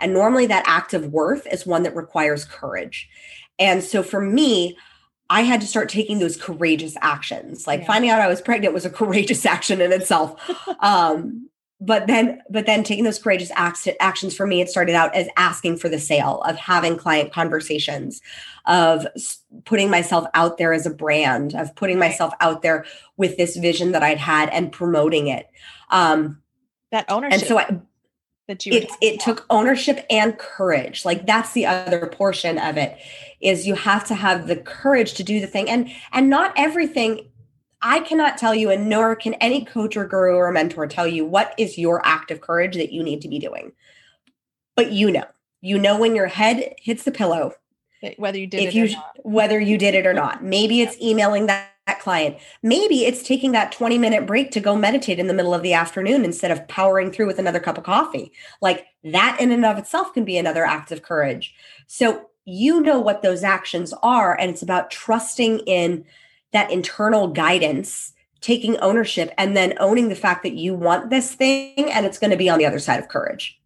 And 0.00 0.12
normally 0.12 0.46
that 0.46 0.64
act 0.66 0.92
of 0.92 1.12
worth 1.12 1.46
is 1.52 1.64
one 1.64 1.84
that 1.84 1.94
requires 1.94 2.44
courage. 2.44 3.08
And 3.60 3.84
so 3.84 4.02
for 4.02 4.20
me, 4.20 4.76
I 5.34 5.40
had 5.40 5.60
to 5.62 5.66
start 5.66 5.88
taking 5.88 6.20
those 6.20 6.36
courageous 6.36 6.96
actions. 7.00 7.66
Like 7.66 7.80
yeah. 7.80 7.86
finding 7.86 8.08
out 8.08 8.20
I 8.20 8.28
was 8.28 8.40
pregnant 8.40 8.72
was 8.72 8.84
a 8.84 8.90
courageous 8.90 9.44
action 9.54 9.80
in 9.80 9.90
itself. 9.90 10.40
um, 10.78 11.50
but 11.80 12.06
then, 12.06 12.40
but 12.48 12.66
then 12.66 12.84
taking 12.84 13.02
those 13.02 13.18
courageous 13.18 13.50
acts, 13.56 13.88
actions 13.98 14.36
for 14.36 14.46
me, 14.46 14.60
it 14.60 14.70
started 14.70 14.94
out 14.94 15.12
as 15.12 15.26
asking 15.36 15.78
for 15.78 15.88
the 15.88 15.98
sale, 15.98 16.40
of 16.42 16.54
having 16.54 16.96
client 16.96 17.32
conversations, 17.32 18.22
of 18.66 19.08
putting 19.64 19.90
myself 19.90 20.24
out 20.34 20.56
there 20.56 20.72
as 20.72 20.86
a 20.86 20.90
brand, 20.90 21.52
of 21.56 21.74
putting 21.74 21.98
myself 21.98 22.32
out 22.40 22.62
there 22.62 22.86
with 23.16 23.36
this 23.36 23.56
vision 23.56 23.90
that 23.90 24.04
I'd 24.04 24.18
had 24.18 24.50
and 24.50 24.70
promoting 24.70 25.26
it. 25.26 25.50
Um, 25.90 26.40
that 26.92 27.06
ownership. 27.10 27.40
And 27.40 27.48
so 27.48 27.58
I, 27.58 27.80
that 28.48 28.66
you 28.66 28.72
it, 28.72 28.90
it 29.00 29.20
took 29.20 29.46
ownership 29.50 30.04
and 30.10 30.38
courage. 30.38 31.04
Like 31.04 31.26
that's 31.26 31.52
the 31.52 31.66
other 31.66 32.06
portion 32.06 32.58
of 32.58 32.76
it 32.76 32.98
is 33.40 33.66
you 33.66 33.74
have 33.74 34.06
to 34.06 34.14
have 34.14 34.46
the 34.46 34.56
courage 34.56 35.14
to 35.14 35.24
do 35.24 35.40
the 35.40 35.46
thing. 35.46 35.68
And 35.68 35.90
and 36.12 36.28
not 36.28 36.52
everything 36.56 37.30
i 37.82 38.00
cannot 38.00 38.38
tell 38.38 38.54
you 38.54 38.70
and 38.70 38.88
nor 38.88 39.14
can 39.14 39.34
any 39.34 39.62
coach 39.62 39.94
or 39.94 40.06
guru 40.06 40.36
or 40.36 40.50
mentor 40.50 40.86
tell 40.86 41.06
you 41.06 41.22
what 41.22 41.54
is 41.58 41.76
your 41.76 42.00
act 42.06 42.30
of 42.30 42.40
courage 42.40 42.76
that 42.76 42.92
you 42.92 43.02
need 43.02 43.20
to 43.20 43.28
be 43.28 43.38
doing. 43.38 43.72
But 44.76 44.92
you 44.92 45.10
know. 45.10 45.26
You 45.60 45.78
know 45.78 45.98
when 45.98 46.14
your 46.14 46.26
head 46.26 46.74
hits 46.78 47.04
the 47.04 47.10
pillow 47.10 47.54
whether 48.18 48.38
you 48.38 48.46
did 48.46 48.60
if 48.62 48.74
it 48.74 48.74
you 48.74 48.96
whether 49.22 49.58
you 49.58 49.78
did 49.78 49.94
it 49.94 50.06
or 50.06 50.12
not. 50.12 50.44
Maybe 50.44 50.82
it's 50.82 51.00
emailing 51.00 51.46
that 51.46 51.73
that 51.86 52.00
client. 52.00 52.36
Maybe 52.62 53.04
it's 53.04 53.22
taking 53.22 53.52
that 53.52 53.72
20 53.72 53.98
minute 53.98 54.26
break 54.26 54.50
to 54.52 54.60
go 54.60 54.76
meditate 54.76 55.18
in 55.18 55.26
the 55.26 55.34
middle 55.34 55.54
of 55.54 55.62
the 55.62 55.74
afternoon 55.74 56.24
instead 56.24 56.50
of 56.50 56.66
powering 56.68 57.10
through 57.10 57.26
with 57.26 57.38
another 57.38 57.60
cup 57.60 57.78
of 57.78 57.84
coffee. 57.84 58.32
Like 58.60 58.86
that 59.04 59.38
in 59.40 59.52
and 59.52 59.64
of 59.64 59.78
itself 59.78 60.12
can 60.14 60.24
be 60.24 60.38
another 60.38 60.64
act 60.64 60.92
of 60.92 61.02
courage. 61.02 61.54
So 61.86 62.28
you 62.44 62.80
know 62.80 63.00
what 63.00 63.22
those 63.22 63.42
actions 63.42 63.92
are. 64.02 64.38
And 64.38 64.50
it's 64.50 64.62
about 64.62 64.90
trusting 64.90 65.60
in 65.60 66.04
that 66.52 66.70
internal 66.70 67.28
guidance, 67.28 68.12
taking 68.40 68.76
ownership, 68.78 69.32
and 69.36 69.56
then 69.56 69.74
owning 69.78 70.08
the 70.08 70.14
fact 70.14 70.42
that 70.42 70.54
you 70.54 70.74
want 70.74 71.10
this 71.10 71.34
thing 71.34 71.90
and 71.90 72.06
it's 72.06 72.18
going 72.18 72.30
to 72.30 72.36
be 72.36 72.48
on 72.48 72.58
the 72.58 72.66
other 72.66 72.78
side 72.78 73.00
of 73.00 73.08
courage. 73.08 73.58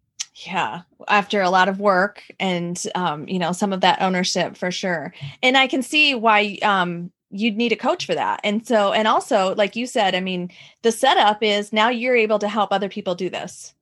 Yeah, 0.45 0.81
after 1.09 1.41
a 1.41 1.49
lot 1.49 1.67
of 1.67 1.81
work 1.81 2.23
and 2.39 2.81
um, 2.95 3.27
you 3.27 3.39
know 3.39 3.51
some 3.51 3.73
of 3.73 3.81
that 3.81 4.01
ownership 4.01 4.55
for 4.55 4.71
sure, 4.71 5.13
and 5.43 5.57
I 5.57 5.67
can 5.67 5.83
see 5.83 6.15
why 6.15 6.57
um, 6.61 7.11
you'd 7.31 7.57
need 7.57 7.71
a 7.71 7.77
coach 7.77 8.05
for 8.05 8.15
that. 8.15 8.39
And 8.43 8.65
so, 8.65 8.93
and 8.93 9.07
also, 9.07 9.53
like 9.55 9.75
you 9.75 9.85
said, 9.85 10.15
I 10.15 10.19
mean, 10.19 10.51
the 10.81 10.91
setup 10.91 11.43
is 11.43 11.71
now 11.71 11.89
you're 11.89 12.15
able 12.15 12.39
to 12.39 12.47
help 12.47 12.71
other 12.71 12.89
people 12.89 13.15
do 13.15 13.29
this. 13.29 13.73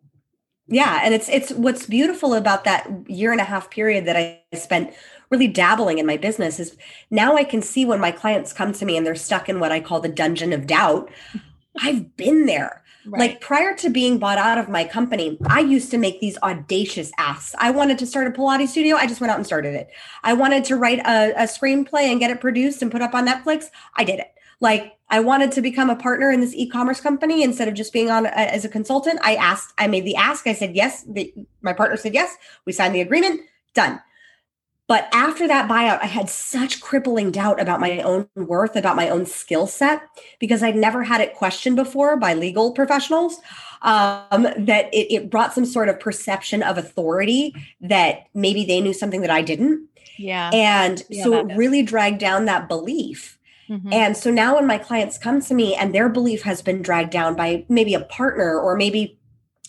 Yeah. 0.67 0.99
And 1.03 1.13
it's, 1.13 1.29
it's 1.29 1.51
what's 1.53 1.85
beautiful 1.85 2.33
about 2.33 2.65
that 2.65 2.89
year 3.07 3.31
and 3.31 3.39
a 3.39 3.45
half 3.45 3.69
period 3.69 4.05
that 4.05 4.17
I 4.17 4.41
spent 4.57 4.93
really 5.29 5.47
dabbling 5.47 5.97
in 5.97 6.05
my 6.05 6.17
business 6.17 6.59
is 6.59 6.77
now 7.09 7.35
I 7.35 7.43
can 7.43 7.61
see 7.61 7.85
when 7.85 8.01
my 8.01 8.11
clients 8.11 8.53
come 8.53 8.73
to 8.73 8.85
me 8.85 8.97
and 8.97 9.05
they're 9.05 9.15
stuck 9.15 9.47
in 9.47 9.59
what 9.59 9.71
I 9.71 9.79
call 9.79 10.01
the 10.01 10.09
dungeon 10.09 10.51
of 10.51 10.67
doubt. 10.67 11.09
I've 11.81 12.15
been 12.17 12.47
there. 12.47 12.83
Right. 13.09 13.19
Like 13.19 13.41
prior 13.41 13.73
to 13.77 13.89
being 13.89 14.17
bought 14.19 14.37
out 14.37 14.57
of 14.57 14.67
my 14.67 14.83
company, 14.83 15.37
I 15.47 15.61
used 15.61 15.91
to 15.91 15.97
make 15.97 16.19
these 16.19 16.37
audacious 16.39 17.11
asks. 17.17 17.55
I 17.57 17.71
wanted 17.71 17.97
to 17.99 18.05
start 18.05 18.27
a 18.27 18.31
Pilates 18.31 18.69
studio. 18.69 18.97
I 18.97 19.07
just 19.07 19.21
went 19.21 19.31
out 19.31 19.37
and 19.37 19.45
started 19.45 19.75
it. 19.75 19.89
I 20.23 20.33
wanted 20.33 20.65
to 20.65 20.75
write 20.75 20.99
a, 20.99 21.31
a 21.35 21.45
screenplay 21.45 22.11
and 22.11 22.19
get 22.19 22.31
it 22.31 22.41
produced 22.41 22.81
and 22.81 22.91
put 22.91 23.01
up 23.01 23.13
on 23.13 23.25
Netflix. 23.25 23.65
I 23.95 24.03
did 24.03 24.19
it. 24.19 24.33
Like 24.59 24.97
I 25.09 25.21
wanted 25.21 25.53
to 25.53 25.61
become 25.61 25.89
a 25.89 25.95
partner 25.95 26.31
in 26.31 26.41
this 26.41 26.53
e-commerce 26.53 26.99
company 26.99 27.43
instead 27.43 27.67
of 27.67 27.75
just 27.75 27.93
being 27.93 28.09
on 28.09 28.25
a, 28.25 28.29
as 28.29 28.65
a 28.65 28.69
consultant. 28.69 29.19
I 29.23 29.35
asked, 29.35 29.73
I 29.77 29.87
made 29.87 30.03
the 30.03 30.15
ask. 30.15 30.45
I 30.45 30.53
said 30.53 30.75
yes. 30.75 31.03
The, 31.03 31.33
my 31.61 31.73
partner 31.73 31.95
said 31.95 32.13
yes. 32.13 32.35
We 32.65 32.73
signed 32.73 32.93
the 32.93 33.01
agreement. 33.01 33.41
Done. 33.73 34.01
But 34.87 35.09
after 35.11 35.47
that 35.47 35.69
buyout, 35.69 36.01
I 36.01 36.05
had 36.05 36.29
such 36.29 36.79
crippling 36.79 37.31
doubt 37.31 37.59
about 37.59 37.81
my 37.81 37.99
own 38.01 38.29
worth, 38.35 38.75
about 38.75 38.95
my 38.95 39.09
own 39.09 39.25
skill 39.25 39.67
set, 39.67 40.01
because 40.39 40.63
I'd 40.63 40.77
never 40.77 41.03
had 41.03 41.19
it 41.19 41.35
questioned 41.35 41.75
before 41.75 42.17
by 42.17 42.33
legal 42.33 42.71
professionals. 42.71 43.39
Um, 43.83 44.47
that 44.57 44.91
it, 44.91 45.13
it 45.13 45.29
brought 45.29 45.53
some 45.53 45.65
sort 45.65 45.87
of 45.87 45.99
perception 45.99 46.63
of 46.63 46.79
authority 46.79 47.53
that 47.79 48.25
maybe 48.33 48.65
they 48.65 48.81
knew 48.81 48.91
something 48.91 49.21
that 49.21 49.29
I 49.29 49.43
didn't. 49.43 49.87
Yeah. 50.17 50.49
And 50.51 51.03
yeah, 51.09 51.23
so 51.23 51.33
it 51.35 51.55
really 51.55 51.83
dragged 51.83 52.19
down 52.19 52.45
that 52.45 52.67
belief. 52.67 53.37
Mm-hmm. 53.69 53.93
And 53.93 54.17
so 54.17 54.31
now 54.31 54.55
when 54.55 54.65
my 54.65 54.77
clients 54.77 55.17
come 55.17 55.41
to 55.41 55.53
me 55.53 55.75
and 55.75 55.93
their 55.93 56.09
belief 56.09 56.41
has 56.43 56.61
been 56.61 56.81
dragged 56.81 57.11
down 57.11 57.35
by 57.35 57.65
maybe 57.69 57.93
a 57.93 57.99
partner 57.99 58.59
or 58.59 58.75
maybe 58.75 59.19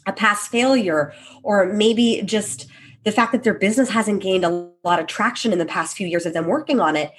a 0.06 0.12
past 0.12 0.50
failure 0.50 1.12
or 1.42 1.66
maybe 1.66 2.22
just 2.24 2.66
the 3.04 3.12
fact 3.12 3.32
that 3.32 3.42
their 3.42 3.54
business 3.54 3.90
hasn't 3.90 4.22
gained 4.22 4.44
a 4.44 4.70
lot 4.84 5.00
of 5.00 5.06
traction 5.06 5.52
in 5.52 5.58
the 5.58 5.64
past 5.64 5.96
few 5.96 6.06
years 6.06 6.26
of 6.26 6.32
them 6.32 6.46
working 6.46 6.80
on 6.80 6.96
it, 6.96 7.12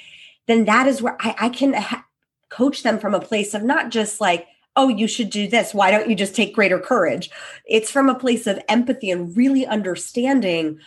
then 0.47 0.65
that 0.65 0.87
is 0.87 1.01
where 1.01 1.17
I, 1.19 1.35
I 1.39 1.49
can 1.49 1.73
ha- 1.73 2.05
coach 2.49 2.83
them 2.83 2.99
from 2.99 3.13
a 3.13 3.21
place 3.21 3.53
of 3.53 3.63
not 3.63 3.89
just 3.89 4.19
like, 4.19 4.47
oh, 4.75 4.89
you 4.89 5.07
should 5.07 5.29
do 5.29 5.47
this. 5.47 5.73
Why 5.73 5.91
don't 5.91 6.09
you 6.09 6.15
just 6.15 6.35
take 6.35 6.55
greater 6.55 6.79
courage? 6.79 7.29
It's 7.65 7.91
from 7.91 8.09
a 8.09 8.17
place 8.17 8.47
of 8.47 8.59
empathy 8.67 9.11
and 9.11 9.35
really 9.35 9.65
understanding. 9.65 10.79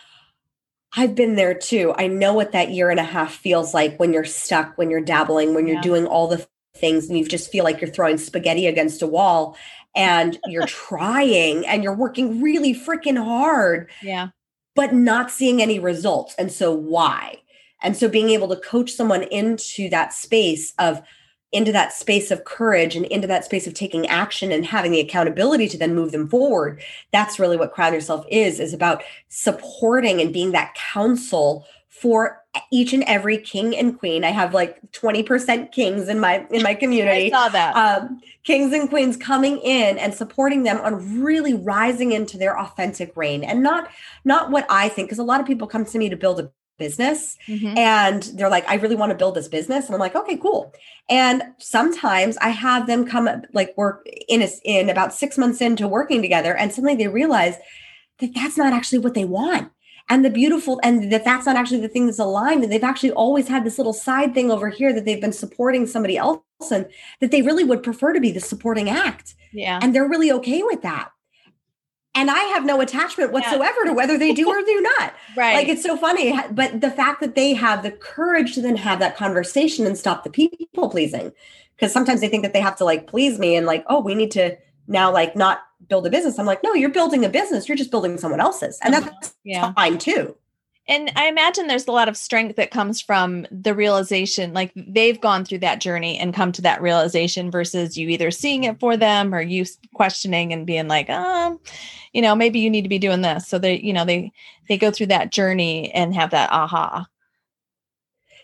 I've 0.95 1.15
been 1.15 1.35
there 1.35 1.53
too. 1.53 1.93
I 1.97 2.07
know 2.07 2.33
what 2.33 2.51
that 2.51 2.71
year 2.71 2.89
and 2.89 2.99
a 2.99 3.03
half 3.03 3.33
feels 3.33 3.73
like 3.73 3.97
when 3.97 4.13
you're 4.13 4.25
stuck, 4.25 4.77
when 4.77 4.89
you're 4.89 5.01
dabbling, 5.01 5.53
when 5.53 5.67
you're 5.67 5.77
yeah. 5.77 5.81
doing 5.81 6.05
all 6.05 6.27
the 6.27 6.45
things 6.75 7.07
and 7.07 7.17
you 7.17 7.25
just 7.25 7.51
feel 7.51 7.63
like 7.63 7.81
you're 7.81 7.89
throwing 7.89 8.17
spaghetti 8.17 8.67
against 8.67 9.01
a 9.01 9.07
wall 9.07 9.55
and 9.95 10.39
you're 10.47 10.65
trying 10.67 11.65
and 11.65 11.83
you're 11.83 11.95
working 11.95 12.41
really 12.41 12.73
freaking 12.73 13.21
hard. 13.21 13.89
Yeah 14.01 14.29
but 14.75 14.93
not 14.93 15.31
seeing 15.31 15.61
any 15.61 15.79
results. 15.79 16.35
And 16.37 16.51
so 16.51 16.73
why? 16.73 17.37
And 17.81 17.97
so 17.97 18.07
being 18.07 18.29
able 18.29 18.47
to 18.49 18.55
coach 18.55 18.91
someone 18.91 19.23
into 19.23 19.89
that 19.89 20.13
space 20.13 20.73
of 20.79 21.01
into 21.51 21.71
that 21.71 21.93
space 21.93 22.31
of 22.31 22.45
courage 22.45 22.95
and 22.95 23.05
into 23.05 23.27
that 23.27 23.45
space 23.45 23.67
of 23.67 23.75
taking 23.75 24.07
action 24.07 24.51
and 24.51 24.65
having 24.65 24.91
the 24.91 24.99
accountability 24.99 25.69
to 25.69 25.77
then 25.77 25.93
move 25.93 26.11
them 26.11 26.27
forward 26.27 26.81
that's 27.11 27.37
really 27.37 27.55
what 27.55 27.71
crown 27.71 27.93
yourself 27.93 28.25
is 28.29 28.59
is 28.59 28.73
about 28.73 29.03
supporting 29.29 30.19
and 30.19 30.33
being 30.33 30.51
that 30.51 30.73
counsel 30.73 31.63
for 31.89 32.42
each 32.71 32.93
and 32.93 33.03
every 33.03 33.37
king 33.37 33.75
and 33.75 33.97
queen. 33.97 34.23
I 34.23 34.29
have 34.29 34.53
like 34.53 34.79
20% 34.91 35.71
kings 35.71 36.07
in 36.07 36.19
my 36.19 36.45
in 36.51 36.61
my 36.61 36.73
community. 36.83 37.33
I 37.33 37.45
saw 37.45 37.49
that. 37.49 37.75
Um, 37.75 38.21
kings 38.43 38.73
and 38.73 38.89
queens 38.89 39.17
coming 39.17 39.57
in 39.59 39.97
and 39.97 40.13
supporting 40.13 40.63
them 40.63 40.79
on 40.81 41.21
really 41.23 41.53
rising 41.53 42.11
into 42.11 42.37
their 42.37 42.59
authentic 42.59 43.15
reign 43.15 43.43
and 43.43 43.63
not 43.63 43.89
not 44.23 44.51
what 44.51 44.65
I 44.69 44.89
think 44.89 45.07
because 45.07 45.19
a 45.19 45.23
lot 45.23 45.39
of 45.39 45.47
people 45.47 45.67
come 45.67 45.85
to 45.85 45.97
me 45.97 46.09
to 46.09 46.15
build 46.15 46.39
a 46.39 46.51
business 46.79 47.37
mm-hmm. 47.47 47.77
and 47.77 48.23
they're 48.35 48.49
like 48.49 48.67
I 48.67 48.75
really 48.75 48.95
want 48.95 49.11
to 49.11 49.17
build 49.17 49.35
this 49.35 49.47
business 49.47 49.85
and 49.85 49.95
I'm 49.95 49.99
like 49.99 50.15
okay 50.15 50.37
cool. 50.37 50.73
And 51.09 51.43
sometimes 51.57 52.37
I 52.37 52.49
have 52.49 52.87
them 52.87 53.05
come 53.05 53.29
like 53.53 53.73
work 53.77 54.07
in 54.27 54.41
a, 54.41 54.49
in 54.63 54.89
about 54.89 55.13
6 55.13 55.37
months 55.37 55.61
into 55.61 55.87
working 55.87 56.21
together 56.21 56.55
and 56.55 56.71
suddenly 56.71 56.95
they 56.95 57.07
realize 57.07 57.55
that 58.19 58.33
that's 58.35 58.57
not 58.57 58.73
actually 58.73 58.99
what 58.99 59.15
they 59.15 59.25
want 59.25 59.71
and 60.13 60.23
the 60.23 60.29
beautiful 60.29 60.79
and 60.83 61.11
that 61.11 61.25
that's 61.25 61.47
not 61.47 61.55
actually 61.55 61.79
the 61.79 61.87
thing 61.87 62.05
that's 62.05 62.19
aligned 62.19 62.61
and 62.61 62.71
they've 62.71 62.83
actually 62.83 63.11
always 63.13 63.47
had 63.47 63.63
this 63.63 63.79
little 63.79 63.93
side 63.93 64.35
thing 64.35 64.51
over 64.51 64.69
here 64.69 64.93
that 64.93 65.05
they've 65.05 65.19
been 65.19 65.33
supporting 65.33 65.87
somebody 65.87 66.17
else 66.17 66.39
and 66.71 66.85
that 67.19 67.31
they 67.31 67.41
really 67.41 67.63
would 67.63 67.81
prefer 67.81 68.13
to 68.13 68.19
be 68.19 68.31
the 68.31 68.39
supporting 68.39 68.91
act. 68.91 69.33
Yeah. 69.51 69.79
And 69.81 69.93
they're 69.93 70.07
really 70.07 70.31
okay 70.33 70.61
with 70.61 70.83
that. 70.83 71.09
And 72.13 72.29
i 72.29 72.37
have 72.53 72.63
no 72.63 72.79
attachment 72.79 73.31
whatsoever 73.31 73.79
yeah. 73.85 73.89
to 73.89 73.93
whether 73.95 74.19
they 74.19 74.33
do 74.33 74.47
or 74.47 74.61
do 74.61 74.81
not. 74.81 75.15
Right. 75.35 75.55
like 75.55 75.67
it's 75.67 75.81
so 75.81 75.97
funny 75.97 76.39
but 76.51 76.79
the 76.79 76.91
fact 76.91 77.19
that 77.21 77.33
they 77.33 77.55
have 77.55 77.81
the 77.81 77.89
courage 77.91 78.53
to 78.53 78.61
then 78.61 78.75
have 78.75 78.99
that 78.99 79.17
conversation 79.17 79.87
and 79.87 79.97
stop 79.97 80.23
the 80.23 80.29
people 80.29 80.89
pleasing 80.91 81.31
because 81.75 81.91
sometimes 81.91 82.21
they 82.21 82.27
think 82.27 82.43
that 82.43 82.53
they 82.53 82.61
have 82.61 82.75
to 82.75 82.85
like 82.85 83.07
please 83.07 83.39
me 83.39 83.55
and 83.55 83.65
like 83.65 83.83
oh 83.87 83.99
we 83.99 84.13
need 84.13 84.29
to 84.29 84.55
now 84.85 85.11
like 85.11 85.35
not 85.35 85.63
build 85.87 86.07
a 86.07 86.09
business. 86.09 86.39
I'm 86.39 86.45
like, 86.45 86.63
no, 86.63 86.73
you're 86.73 86.89
building 86.89 87.25
a 87.25 87.29
business. 87.29 87.67
You're 87.67 87.77
just 87.77 87.91
building 87.91 88.17
someone 88.17 88.39
else's. 88.39 88.79
And 88.83 88.95
uh-huh. 88.95 89.09
that's 89.09 89.35
yeah. 89.43 89.73
fine 89.73 89.97
too. 89.97 90.35
And 90.87 91.11
I 91.15 91.27
imagine 91.27 91.67
there's 91.67 91.87
a 91.87 91.93
lot 91.93 92.09
of 92.09 92.17
strength 92.17 92.57
that 92.57 92.71
comes 92.71 93.01
from 93.01 93.47
the 93.49 93.73
realization, 93.73 94.53
like 94.53 94.73
they've 94.75 95.19
gone 95.19 95.45
through 95.45 95.59
that 95.59 95.79
journey 95.79 96.19
and 96.19 96.33
come 96.33 96.51
to 96.51 96.61
that 96.63 96.81
realization 96.81 97.49
versus 97.49 97.97
you 97.97 98.09
either 98.09 98.31
seeing 98.31 98.65
it 98.65 98.81
for 98.81 98.97
them 98.97 99.33
or 99.33 99.41
you 99.41 99.65
questioning 99.93 100.51
and 100.51 100.67
being 100.67 100.89
like, 100.89 101.09
um, 101.09 101.57
you 102.11 102.21
know, 102.21 102.35
maybe 102.35 102.59
you 102.59 102.69
need 102.69 102.81
to 102.81 102.89
be 102.89 102.99
doing 102.99 103.21
this. 103.21 103.47
So 103.47 103.57
they, 103.59 103.79
you 103.79 103.93
know, 103.93 104.03
they 104.03 104.33
they 104.67 104.77
go 104.77 104.91
through 104.91 105.07
that 105.07 105.31
journey 105.31 105.89
and 105.91 106.13
have 106.15 106.31
that 106.31 106.51
aha. 106.51 107.05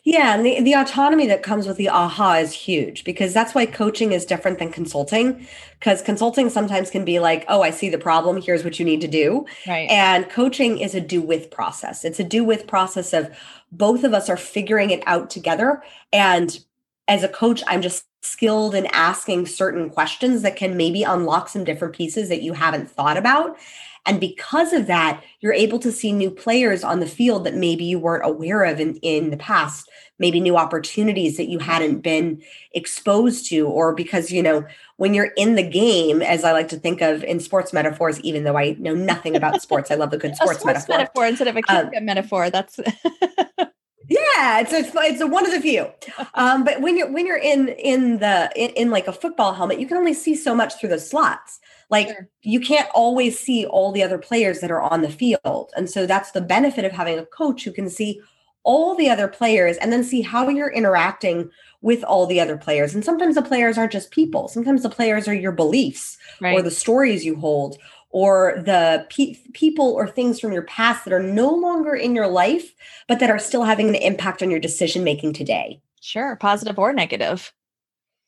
Yeah, 0.03 0.34
and 0.34 0.46
the, 0.46 0.62
the 0.62 0.74
autonomy 0.74 1.27
that 1.27 1.44
comes 1.44 1.68
with 1.68 1.77
the 1.77 1.89
aha 1.89 2.36
is 2.36 2.53
huge 2.53 3.03
because 3.03 3.34
that's 3.34 3.53
why 3.53 3.65
coaching 3.65 4.12
is 4.12 4.25
different 4.25 4.60
than 4.60 4.72
consulting. 4.72 5.48
Because 5.77 6.01
consulting 6.01 6.50
sometimes 6.50 6.89
can 6.89 7.06
be 7.06 7.20
like, 7.20 7.46
oh, 7.48 7.62
I 7.62 7.72
see 7.72 7.89
the 7.89 7.98
problem, 7.98 8.41
here's 8.41 8.63
what 8.63 8.79
you 8.79 8.86
need 8.86 9.01
to 9.01 9.08
do. 9.08 9.46
Right. 9.68 9.89
And 9.89 10.29
coaching 10.29 10.79
is 10.79 10.96
a 10.96 11.01
do 11.01 11.22
with 11.22 11.51
process. 11.51 12.06
It's 12.06 12.20
a 12.20 12.24
do 12.24 12.44
with 12.44 12.68
process 12.68 13.13
of 13.13 13.29
both 13.72 14.03
of 14.03 14.13
us 14.13 14.29
are 14.29 14.38
figuring 14.38 14.89
it 14.89 15.03
out 15.06 15.29
together. 15.29 15.84
And 16.12 16.60
as 17.08 17.24
a 17.24 17.29
coach, 17.29 17.63
I'm 17.68 17.82
just 17.82 18.06
skilled 18.22 18.75
in 18.75 18.86
asking 18.88 19.46
certain 19.46 19.89
questions 19.89 20.41
that 20.41 20.56
can 20.56 20.75
maybe 20.75 21.03
unlock 21.03 21.50
some 21.50 21.63
different 21.63 21.96
pieces 21.96 22.29
that 22.29 22.41
you 22.41 22.53
haven't 22.53 22.89
thought 22.89 23.18
about. 23.18 23.58
And 24.06 24.20
because 24.20 24.74
of 24.74 24.88
that, 24.88 25.24
you're 25.41 25.53
able 25.53 25.79
to 25.79 25.91
see 25.91 26.12
new 26.12 26.32
players 26.32 26.84
on 26.84 27.00
the 27.00 27.06
field 27.06 27.44
that 27.46 27.56
maybe 27.56 27.84
you 27.84 28.00
weren't 28.00 28.25
aware 28.25 28.63
of 28.63 28.79
in, 28.79 28.96
in 28.98 29.29
the 29.29 29.38
past, 29.38 29.89
maybe 30.18 30.39
new 30.39 30.58
opportunities 30.58 31.38
that 31.38 31.50
you 31.50 31.60
hadn't 31.60 32.00
been 32.00 32.41
exposed 32.74 33.48
to, 33.50 33.68
or 33.68 33.94
because, 33.94 34.32
you 34.32 34.41
know, 34.41 34.65
when 34.98 35.13
you're 35.13 35.32
in 35.38 35.56
the 35.56 35.68
game, 35.68 36.22
as 36.22 36.44
I 36.44 36.51
like 36.51 36.68
to 36.70 36.77
think 36.77 37.01
of 37.01 37.24
in 37.24 37.39
sports 37.39 37.72
metaphors, 37.72 38.20
even 38.22 38.44
though 38.44 38.58
I 38.58 38.75
know 38.79 38.94
nothing 38.94 39.36
about 39.36 39.62
sports, 39.62 39.91
I 39.91 39.96
love 39.96 40.12
the 40.12 40.18
good 40.18 40.36
sports, 40.36 40.60
sports 40.60 40.88
metaphor. 40.88 40.98
metaphor. 40.98 41.25
instead 41.25 41.48
of 41.48 41.58
a 41.58 41.98
um, 41.98 42.06
metaphor. 42.06 42.50
That's 42.50 42.79
yeah 44.10 44.60
it's 44.60 44.74
a, 44.74 44.80
it's 45.04 45.22
a 45.22 45.28
one 45.28 45.46
of 45.46 45.51
the 45.51 45.62
few 45.62 45.88
um, 46.34 46.63
but 46.63 46.82
when 46.82 46.98
you're 46.98 47.12
when 47.12 47.25
you're 47.25 47.38
in 47.38 47.70
in 47.70 48.20
the 48.20 48.51
in, 48.56 48.72
in, 48.72 48.89
like 48.89 49.08
a 49.08 49.13
football 49.13 49.54
helmet 49.54 49.80
you 49.80 49.88
can 49.88 49.98
only 49.98 50.13
see 50.13 50.36
so 50.36 50.54
much 50.54 50.80
through 50.80 50.89
the 50.89 51.00
slots 51.00 51.60
like 51.89 52.08
sure. 52.08 52.30
you 52.44 52.60
can't 52.60 52.89
always 52.94 53.39
see 53.39 53.66
all 53.66 53.92
the 53.92 54.04
other 54.04 54.18
players 54.18 54.60
that 54.60 54.72
are 54.72 54.82
on 54.82 55.01
the 55.01 55.10
field. 55.10 55.72
And 55.75 55.89
so 55.89 56.06
that's 56.06 56.32
the 56.32 56.42
benefit 56.42 56.86
of 56.86 56.92
having 56.92 57.18
a 57.18 57.25
coach 57.25 57.63
who 57.63 57.72
can 57.72 57.89
see 57.89 58.22
all 58.63 58.96
the 58.96 59.10
other 59.10 59.28
players 59.28 59.78
and 59.78 59.92
then 59.92 60.04
see 60.04 60.22
how 60.22 60.50
you're 60.50 60.72
interacting 60.72 61.50
with 61.82 62.04
all 62.04 62.28
the 62.28 62.39
other 62.39 62.58
players. 62.58 62.94
And 62.94 63.04
sometimes 63.04 63.36
the 63.36 63.42
players 63.42 63.78
aren't 63.78 63.92
just 63.92 64.12
people. 64.12 64.48
Sometimes 64.48 64.84
the 64.84 64.89
players 64.89 65.28
are 65.28 65.34
your 65.34 65.54
beliefs 65.54 66.18
right. 66.42 66.54
or 66.54 66.62
the 66.62 66.70
stories 66.70 67.25
you 67.25 67.36
hold 67.36 67.78
or 68.10 68.62
the 68.66 69.06
pe- 69.10 69.36
people 69.54 69.94
or 69.94 70.08
things 70.08 70.39
from 70.39 70.51
your 70.51 70.63
past 70.63 71.06
that 71.06 71.13
are 71.13 71.22
no 71.22 71.50
longer 71.50 71.94
in 71.94 72.16
your 72.16 72.28
life, 72.28 72.74
but 73.08 73.20
that 73.20 73.30
are 73.30 73.39
still 73.39 73.63
having 73.63 73.89
an 73.89 73.96
impact 73.96 74.42
on 74.42 74.50
your 74.50 74.60
decision 74.60 75.03
making 75.03 75.33
today. 75.33 75.81
Sure, 76.01 76.36
positive 76.36 76.79
or 76.79 76.94
negative. 76.94 77.53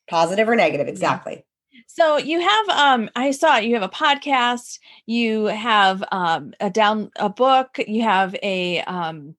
Positive 0.08 0.48
or 0.48 0.56
negative, 0.56 0.88
exactly. 0.88 1.44
So 1.86 2.16
you 2.16 2.40
have 2.40 2.68
um 2.68 3.10
I 3.16 3.32
saw 3.32 3.56
you 3.56 3.74
have 3.74 3.82
a 3.82 3.88
podcast, 3.88 4.78
you 5.06 5.46
have 5.46 6.02
um 6.12 6.54
a 6.60 6.70
down 6.70 7.10
a 7.16 7.28
book, 7.28 7.78
you 7.86 8.02
have 8.02 8.34
a 8.42 8.82
um 8.82 9.34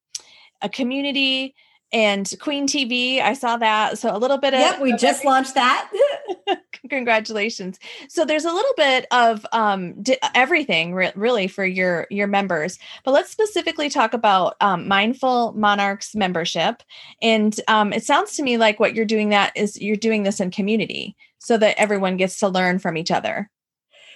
a 0.62 0.70
community 0.70 1.56
and 1.94 2.34
Queen 2.42 2.68
TV. 2.68 3.22
I 3.22 3.34
saw 3.34 3.56
that. 3.58 4.00
So 4.00 4.14
a 4.14 4.18
little 4.18 4.40
bit 4.40 4.54
of 4.54 4.60
Yep, 4.60 4.82
we 4.82 4.94
just 4.98 5.24
launched 5.24 5.54
that. 5.54 5.90
Congratulations. 6.90 7.80
So 8.10 8.26
there's 8.26 8.44
a 8.44 8.52
little 8.52 8.74
bit 8.76 9.06
of 9.12 9.46
um 9.54 10.02
di- 10.02 10.18
everything 10.36 10.94
re- 10.94 11.14
really 11.16 11.48
for 11.48 11.66
your 11.66 12.08
your 12.10 12.28
members. 12.28 12.80
But 13.06 13.12
let's 13.12 13.30
specifically 13.30 13.90
talk 13.90 14.14
about 14.14 14.56
um, 14.60 14.88
Mindful 14.88 15.54
Monarchs 15.54 16.16
membership. 16.16 16.84
And 17.22 17.58
um, 17.68 17.94
it 17.94 18.04
sounds 18.04 18.36
to 18.36 18.44
me 18.44 18.58
like 18.58 18.80
what 18.80 18.96
you're 18.96 19.06
doing 19.06 19.30
that 19.30 19.54
is 19.56 19.80
you're 19.80 19.96
doing 19.96 20.24
this 20.24 20.40
in 20.40 20.52
community 20.52 21.16
so 21.38 21.58
that 21.58 21.80
everyone 21.80 22.18
gets 22.18 22.40
to 22.40 22.50
learn 22.50 22.80
from 22.80 22.98
each 22.98 23.12
other. 23.12 23.50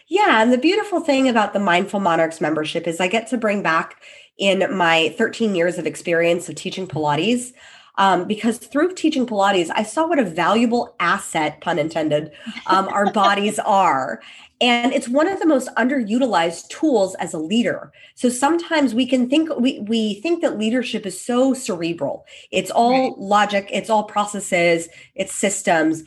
Yeah. 0.09 0.41
And 0.41 0.53
the 0.53 0.57
beautiful 0.57 1.01
thing 1.01 1.27
about 1.27 1.53
the 1.53 1.59
Mindful 1.59 1.99
Monarchs 1.99 2.39
membership 2.39 2.87
is 2.87 2.99
I 3.01 3.07
get 3.07 3.27
to 3.27 3.37
bring 3.37 3.61
back 3.61 4.01
in 4.38 4.76
my 4.76 5.13
13 5.17 5.56
years 5.56 5.78
of 5.78 5.86
experience 5.86 6.47
of 6.50 6.56
teaching 6.56 6.88
Pilates. 6.88 7.54
Um, 8.00 8.26
because 8.26 8.60
through 8.60 8.93
teaching 8.93 9.26
Pilates, 9.26 9.71
I 9.73 9.82
saw 9.82 10.06
what 10.06 10.19
a 10.19 10.23
valuable 10.23 10.95
asset, 11.00 11.62
pun 11.62 11.80
intended, 11.80 12.32
um, 12.67 12.88
our 12.89 13.12
bodies 13.12 13.58
are. 13.58 14.21
And 14.62 14.93
it's 14.93 15.08
one 15.08 15.28
of 15.28 15.39
the 15.39 15.47
most 15.47 15.69
underutilized 15.76 16.69
tools 16.69 17.15
as 17.15 17.34
a 17.34 17.39
leader. 17.39 17.91
So 18.15 18.30
sometimes 18.30 18.93
we 18.93 19.06
can 19.06 19.30
think 19.30 19.50
we 19.58 19.80
we 19.80 20.15
think 20.15 20.41
that 20.41 20.58
leadership 20.58 21.06
is 21.06 21.19
so 21.19 21.54
cerebral. 21.54 22.26
It's 22.52 22.71
all 22.71 23.10
right. 23.10 23.17
logic, 23.17 23.69
it's 23.71 23.89
all 23.89 24.04
processes, 24.04 24.89
it's 25.15 25.34
systems 25.34 26.04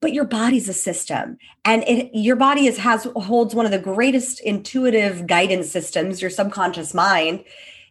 but 0.00 0.12
your 0.12 0.24
body's 0.24 0.68
a 0.68 0.72
system. 0.72 1.38
And 1.64 1.82
it 1.84 2.10
your 2.12 2.36
body 2.36 2.66
is 2.66 2.78
has 2.78 3.04
holds 3.16 3.54
one 3.54 3.66
of 3.66 3.72
the 3.72 3.78
greatest 3.78 4.40
intuitive 4.40 5.26
guidance 5.26 5.70
systems 5.70 6.20
your 6.20 6.30
subconscious 6.30 6.94
mind 6.94 7.44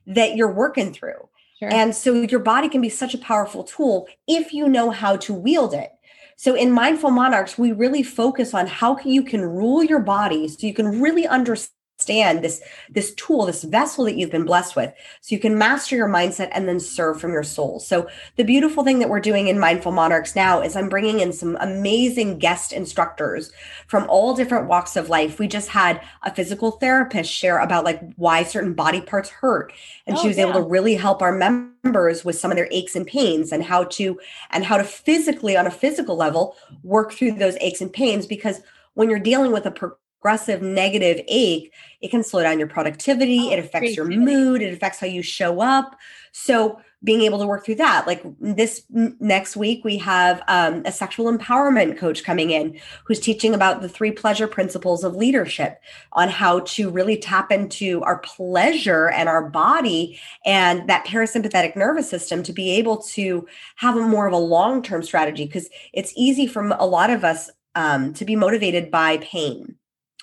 that 0.07 0.35
you're 0.35 0.51
working 0.51 0.93
through. 0.93 1.29
Sure. 1.59 1.73
and 1.73 1.95
so 1.95 2.13
your 2.21 2.41
body 2.41 2.67
can 2.67 2.81
be 2.81 2.89
such 2.89 3.13
a 3.13 3.17
powerful 3.17 3.63
tool 3.63 4.09
if 4.27 4.51
you 4.51 4.67
know 4.67 4.89
how 4.89 5.15
to 5.15 5.33
wield 5.33 5.73
it. 5.73 5.89
So 6.35 6.53
in 6.53 6.69
mindful 6.71 7.11
monarchs 7.11 7.57
we 7.57 7.71
really 7.71 8.03
focus 8.03 8.53
on 8.53 8.67
how 8.67 8.99
you 9.05 9.23
can 9.23 9.41
rule 9.41 9.81
your 9.83 10.01
body 10.01 10.49
so 10.49 10.67
you 10.67 10.73
can 10.73 11.01
really 11.01 11.25
understand 11.25 11.74
understand 12.05 12.43
this 12.43 12.61
this 12.89 13.13
tool 13.15 13.45
this 13.45 13.63
vessel 13.63 14.05
that 14.05 14.15
you've 14.15 14.31
been 14.31 14.45
blessed 14.45 14.75
with. 14.75 14.93
So 15.21 15.35
you 15.35 15.39
can 15.39 15.57
master 15.57 15.95
your 15.95 16.07
mindset 16.07 16.49
and 16.51 16.67
then 16.67 16.79
serve 16.79 17.19
from 17.19 17.31
your 17.31 17.43
soul. 17.43 17.79
So 17.79 18.07
the 18.35 18.43
beautiful 18.43 18.83
thing 18.83 18.99
that 18.99 19.09
we're 19.09 19.19
doing 19.19 19.47
in 19.47 19.59
mindful 19.59 19.91
monarchs 19.91 20.35
now 20.35 20.61
is 20.61 20.75
i'm 20.75 20.89
bringing 20.89 21.19
in 21.19 21.33
some 21.33 21.57
amazing 21.59 22.39
guest 22.39 22.73
instructors 22.73 23.51
from 23.87 24.05
all 24.09 24.35
different 24.35 24.67
walks 24.67 24.95
of 24.95 25.09
life. 25.09 25.39
We 25.39 25.47
just 25.47 25.69
had 25.69 26.01
a 26.23 26.33
physical 26.33 26.71
therapist 26.71 27.31
share 27.31 27.59
about 27.59 27.85
like 27.85 28.01
why 28.15 28.43
certain 28.43 28.73
body 28.73 29.01
parts 29.01 29.29
hurt. 29.29 29.73
And 30.05 30.17
oh, 30.17 30.21
she 30.21 30.27
was 30.27 30.37
yeah. 30.37 30.43
able 30.43 30.61
to 30.61 30.67
really 30.67 30.95
help 30.95 31.21
our 31.21 31.35
members 31.35 32.23
with 32.23 32.35
some 32.37 32.51
of 32.51 32.57
their 32.57 32.69
aches 32.71 32.95
and 32.95 33.05
pains 33.05 33.51
and 33.51 33.63
how 33.63 33.85
to 33.85 34.19
and 34.51 34.63
how 34.63 34.77
to 34.77 34.83
physically 34.83 35.57
on 35.57 35.67
a 35.67 35.71
physical 35.71 36.15
level 36.15 36.55
work 36.83 37.13
through 37.13 37.33
those 37.33 37.57
aches 37.61 37.81
and 37.81 37.91
pains. 37.91 38.25
Because 38.27 38.61
when 38.93 39.09
you're 39.09 39.19
dealing 39.19 39.51
with 39.51 39.65
a 39.65 39.71
per- 39.71 39.97
aggressive 40.25 40.63
negative 40.63 41.23
ache, 41.27 41.71
it 42.01 42.09
can 42.09 42.23
slow 42.23 42.41
down 42.41 42.57
your 42.57 42.67
productivity. 42.67 43.41
Oh, 43.43 43.51
it 43.51 43.59
affects 43.59 43.95
your 43.95 44.07
mood. 44.07 44.63
It 44.63 44.73
affects 44.73 44.99
how 44.99 45.05
you 45.05 45.21
show 45.21 45.61
up. 45.61 45.95
So 46.31 46.79
being 47.03 47.21
able 47.21 47.37
to 47.37 47.45
work 47.45 47.63
through 47.63 47.75
that, 47.75 48.07
like 48.07 48.23
this 48.39 48.81
next 48.89 49.55
week, 49.55 49.85
we 49.85 49.99
have 49.99 50.41
um, 50.47 50.81
a 50.83 50.91
sexual 50.91 51.31
empowerment 51.31 51.99
coach 51.99 52.23
coming 52.23 52.49
in 52.49 52.79
who's 53.03 53.19
teaching 53.19 53.53
about 53.53 53.83
the 53.83 53.89
three 53.89 54.09
pleasure 54.09 54.47
principles 54.47 55.03
of 55.03 55.15
leadership 55.15 55.79
on 56.13 56.27
how 56.27 56.61
to 56.61 56.89
really 56.89 57.17
tap 57.17 57.51
into 57.51 58.01
our 58.01 58.17
pleasure 58.17 59.11
and 59.11 59.29
our 59.29 59.47
body 59.47 60.19
and 60.43 60.89
that 60.89 61.05
parasympathetic 61.05 61.75
nervous 61.75 62.09
system 62.09 62.41
to 62.41 62.51
be 62.51 62.71
able 62.71 62.97
to 62.97 63.47
have 63.75 63.95
a 63.95 64.01
more 64.01 64.25
of 64.25 64.33
a 64.33 64.37
long 64.37 64.81
term 64.81 65.03
strategy 65.03 65.45
because 65.45 65.69
it's 65.93 66.11
easy 66.17 66.47
for 66.47 66.67
a 66.69 66.85
lot 66.87 67.11
of 67.11 67.23
us 67.23 67.51
um, 67.75 68.13
to 68.15 68.25
be 68.25 68.35
motivated 68.35 68.89
by 68.89 69.17
pain 69.17 69.75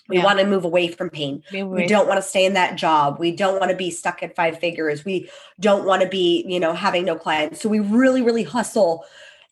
we 0.09 0.19
yeah. 0.19 0.25
want 0.25 0.41
to 0.41 0.47
move 0.47 0.65
away 0.65 0.89
from 0.89 1.11
pain. 1.11 1.43
We 1.53 1.87
don't 1.87 2.09
want 2.09 2.19
to 2.19 2.29
stay 2.29 2.45
in 2.45 2.55
that 2.55 2.77
job. 2.77 3.19
We 3.19 3.31
don't 3.31 3.59
want 3.61 3.71
to 3.71 3.77
be 3.77 3.91
stuck 3.91 4.23
at 4.23 4.35
five 4.35 4.59
figures. 4.59 5.05
We 5.05 5.31
don't 5.61 5.85
want 5.85 6.03
to 6.03 6.09
be, 6.09 6.45
you 6.47 6.59
know, 6.59 6.73
having 6.73 7.05
no 7.05 7.15
clients. 7.15 7.61
So 7.61 7.69
we 7.69 7.81
really, 7.81 8.21
really 8.21 8.43
hustle 8.43 9.05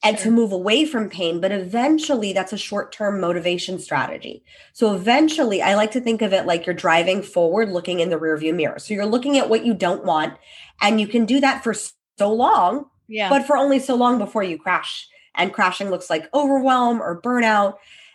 and 0.02 0.16
to 0.18 0.30
move 0.30 0.50
away 0.50 0.86
from 0.86 1.08
pain. 1.08 1.40
But 1.40 1.52
eventually, 1.52 2.32
that's 2.32 2.52
a 2.52 2.58
short 2.58 2.92
term 2.92 3.20
motivation 3.20 3.78
strategy. 3.78 4.42
So 4.72 4.94
eventually, 4.94 5.62
I 5.62 5.74
like 5.74 5.92
to 5.92 6.00
think 6.00 6.22
of 6.22 6.32
it 6.32 6.46
like 6.46 6.66
you're 6.66 6.74
driving 6.74 7.22
forward, 7.22 7.70
looking 7.70 8.00
in 8.00 8.10
the 8.10 8.18
rearview 8.18 8.54
mirror. 8.54 8.78
So 8.78 8.94
you're 8.94 9.06
looking 9.06 9.38
at 9.38 9.48
what 9.48 9.64
you 9.64 9.74
don't 9.74 10.04
want, 10.04 10.34
and 10.80 11.00
you 11.00 11.06
can 11.06 11.26
do 11.26 11.40
that 11.40 11.62
for 11.62 11.74
so 11.74 12.32
long, 12.32 12.86
yeah. 13.08 13.28
but 13.28 13.46
for 13.46 13.56
only 13.56 13.78
so 13.78 13.94
long 13.94 14.18
before 14.18 14.42
you 14.42 14.58
crash. 14.58 15.06
And 15.34 15.52
crashing 15.52 15.90
looks 15.90 16.10
like 16.10 16.28
overwhelm 16.34 17.00
or 17.00 17.20
burnout. 17.20 17.74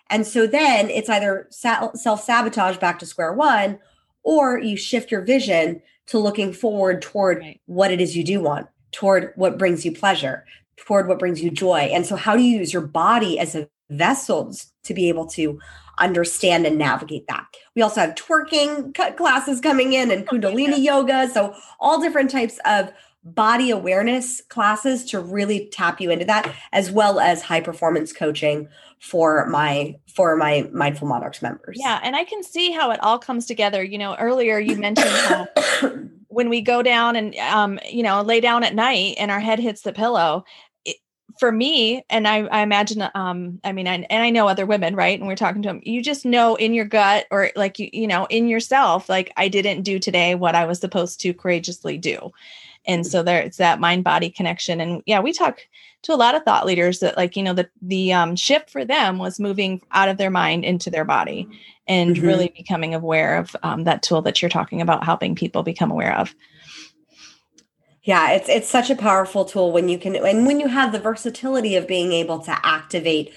And 0.10 0.26
so 0.26 0.48
then 0.48 0.90
it's 0.90 1.10
either 1.10 1.48
self 1.50 2.24
sabotage 2.24 2.78
back 2.78 3.00
to 3.00 3.06
square 3.06 3.34
one, 3.34 3.80
or 4.24 4.60
you 4.60 4.78
shift 4.78 5.12
your 5.12 5.22
vision 5.22 5.82
to 6.08 6.20
looking 6.20 6.54
forward 6.54 7.02
toward 7.02 7.40
Right. 7.40 7.60
what 7.66 7.92
it 7.92 8.00
is 8.00 8.16
you 8.16 8.24
do 8.24 8.42
want, 8.42 8.68
toward 8.92 9.34
what 9.36 9.58
brings 9.58 9.86
you 9.86 9.92
pleasure, 9.92 10.46
toward 10.78 11.08
what 11.08 11.20
brings 11.20 11.42
you 11.42 11.50
joy. 11.50 11.90
And 11.92 12.06
so, 12.06 12.16
how 12.16 12.36
do 12.36 12.44
you 12.44 12.60
use 12.60 12.74
your 12.74 12.84
body 12.84 13.40
as 13.40 13.56
a 13.56 13.68
vessel 13.90 14.54
to 14.84 14.94
be 14.94 15.10
able 15.10 15.26
to 15.28 15.60
understand 16.00 16.66
and 16.66 16.78
navigate 16.78 17.28
that? 17.28 17.46
We 17.76 17.82
also 17.82 18.02
have 18.02 18.16
twerking 18.16 18.94
classes 19.18 19.60
coming 19.60 19.94
in 19.94 20.12
and 20.12 20.28
oh, 20.28 20.32
Kundalini 20.32 20.84
yoga. 20.84 21.28
So, 21.30 21.56
all 21.80 22.00
different 22.00 22.30
types 22.30 22.60
of 22.66 22.92
body 23.26 23.72
awareness 23.72 24.42
classes 24.50 25.04
to 25.04 25.20
really 25.20 25.68
tap 25.72 26.00
you 26.00 26.12
into 26.12 26.26
that 26.26 26.54
as 26.72 26.92
well 26.92 27.20
as 27.20 27.42
high 27.42 27.60
performance 27.60 28.14
coaching 28.14 28.68
for 29.00 29.48
my 29.48 29.96
for 30.08 30.36
my 30.36 30.70
mindful 30.72 31.08
monarchs 31.08 31.42
members 31.42 31.78
Yeah, 31.80 32.00
and 32.04 32.16
I 32.16 32.24
can 32.24 32.44
see 32.44 32.72
how 32.72 32.92
it 32.92 33.00
all 33.04 33.18
comes 33.18 33.46
together. 33.46 33.84
You 33.84 33.98
know, 33.98 34.16
earlier 34.16 34.60
you 34.60 34.76
mentioned 34.78 35.10
how 35.10 35.48
when 36.28 36.50
we 36.50 36.62
go 36.62 36.84
down 36.84 37.16
and 37.16 37.36
um, 37.36 37.80
you 37.90 38.04
know, 38.04 38.22
lay 38.22 38.40
down 38.40 38.64
at 38.64 38.76
night 38.76 39.16
and 39.18 39.32
our 39.32 39.40
head 39.40 39.60
hits 39.60 39.82
the 39.82 39.94
pillow. 39.94 40.46
It, 40.86 40.98
for 41.40 41.52
me, 41.52 42.04
and 42.10 42.28
I, 42.28 42.44
I 42.44 42.62
imagine, 42.62 43.10
um, 43.14 43.60
I 43.64 43.74
mean, 43.74 43.88
I, 43.88 44.06
and 44.10 44.24
I 44.24 44.30
know 44.30 44.48
other 44.48 44.66
women, 44.66 44.96
right? 44.96 45.20
And 45.20 45.28
we're 45.28 45.36
talking 45.36 45.62
to 45.64 45.68
them. 45.68 45.82
You 45.84 46.02
just 46.02 46.26
know 46.26 46.56
in 46.56 46.74
your 46.74 46.86
gut, 46.86 47.26
or 47.30 47.52
like 47.56 47.78
you, 47.80 47.90
you 47.92 48.08
know, 48.08 48.26
in 48.30 48.48
yourself, 48.48 49.10
like 49.10 49.34
I 49.36 49.50
didn't 49.50 49.82
do 49.82 50.00
today 50.00 50.36
what 50.36 50.56
I 50.56 50.66
was 50.66 50.80
supposed 50.80 51.20
to 51.22 51.34
courageously 51.34 51.98
do, 51.98 52.32
and 52.88 53.06
so 53.06 53.24
there, 53.24 53.42
it's 53.42 53.58
that 53.58 53.80
mind 53.80 54.04
body 54.04 54.30
connection. 54.30 54.80
And 54.82 55.02
yeah, 55.06 55.20
we 55.20 55.34
talk 55.34 55.60
to 56.04 56.14
a 56.14 56.16
lot 56.16 56.36
of 56.36 56.44
thought 56.44 56.66
leaders 56.66 57.00
that, 57.00 57.18
like, 57.18 57.36
you 57.36 57.44
know, 57.44 57.54
the 57.54 57.70
the 57.82 58.14
um, 58.14 58.36
shift 58.36 58.70
for 58.70 58.86
them 58.86 59.18
was 59.18 59.40
moving 59.40 59.82
out 59.92 60.10
of 60.10 60.18
their 60.18 60.30
mind 60.30 60.64
into 60.66 60.90
their 60.90 61.06
body 61.06 61.48
and 61.88 62.16
Mhm. 62.18 62.24
really 62.24 62.54
becoming 62.56 62.94
aware 62.94 63.38
of 63.38 63.56
um, 63.64 63.84
that 63.84 64.04
tool 64.04 64.22
that 64.24 64.42
you're 64.42 64.50
talking 64.50 64.82
about 64.82 65.04
helping 65.04 65.36
people 65.36 65.64
become 65.64 65.92
aware 65.92 66.16
of 66.18 66.34
yeah 68.04 68.32
it's 68.32 68.50
it's 68.50 68.70
such 68.70 68.90
a 68.90 68.96
powerful 68.96 69.46
tool 69.46 69.72
when 69.72 69.90
you 69.90 69.98
can 69.98 70.16
and 70.16 70.46
when 70.46 70.60
you 70.60 70.68
have 70.68 70.92
the 70.92 71.00
versatility 71.00 71.76
of 71.76 71.88
being 71.88 72.12
able 72.12 72.40
to 72.40 72.56
activate 72.66 73.34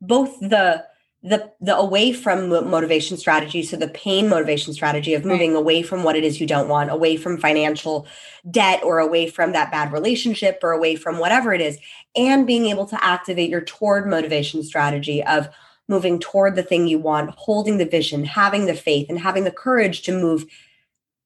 both 0.00 0.38
the 0.40 0.84
the 1.26 1.50
the 1.60 1.76
away 1.76 2.12
from 2.12 2.48
motivation 2.48 3.16
strategy 3.16 3.62
so 3.62 3.76
the 3.76 3.88
pain 3.88 4.28
motivation 4.28 4.72
strategy 4.72 5.12
of 5.12 5.24
Right. 5.24 5.32
moving 5.32 5.52
mm. 5.52 5.56
away 5.56 5.82
from 5.82 6.04
what 6.04 6.14
it 6.14 6.22
is 6.24 6.40
you 6.40 6.46
don't 6.46 6.68
want 6.68 6.90
away 6.90 7.16
from 7.16 7.36
financial 7.38 8.06
debt 8.50 8.80
or 8.84 9.00
away 9.00 9.28
from 9.28 9.52
that 9.52 9.72
bad 9.72 9.92
relationship 9.92 10.60
or 10.62 10.70
away 10.70 10.94
from 10.94 11.18
whatever 11.18 11.52
it 11.52 11.60
is 11.60 11.78
and 12.14 12.46
being 12.46 12.66
able 12.66 12.86
to 12.86 13.04
activate 13.04 13.50
your 13.50 13.60
toward 13.62 14.06
motivation 14.08 14.62
strategy 14.62 15.22
of 15.24 15.48
moving 15.88 16.18
toward 16.20 16.54
the 16.54 16.62
thing 16.62 16.86
you 16.86 16.98
want 16.98 17.30
holding 17.30 17.78
the 17.78 17.86
vision 17.86 18.24
having 18.24 18.66
the 18.66 18.74
faith 18.74 19.06
and 19.08 19.18
having 19.18 19.42
the 19.44 19.50
courage 19.50 20.02
to 20.02 20.12
move 20.12 20.46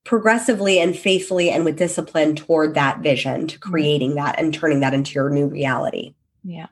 progressively 0.05 0.79
and 0.79 0.97
faithfully 0.97 1.51
and 1.51 1.65
with 1.67 1.77
discipline 1.77 2.35
toward 2.35 2.75
that 2.75 3.01
vision 3.01 3.47
to 3.47 3.59
mm. 3.59 3.61
creating 3.61 4.15
that 4.15 4.39
and 4.39 4.55
turning 4.55 4.81
that 4.81 4.95
into 4.95 5.13
your 5.13 5.29
new 5.29 5.47
reality 5.47 6.15
Yeah. 6.43 6.69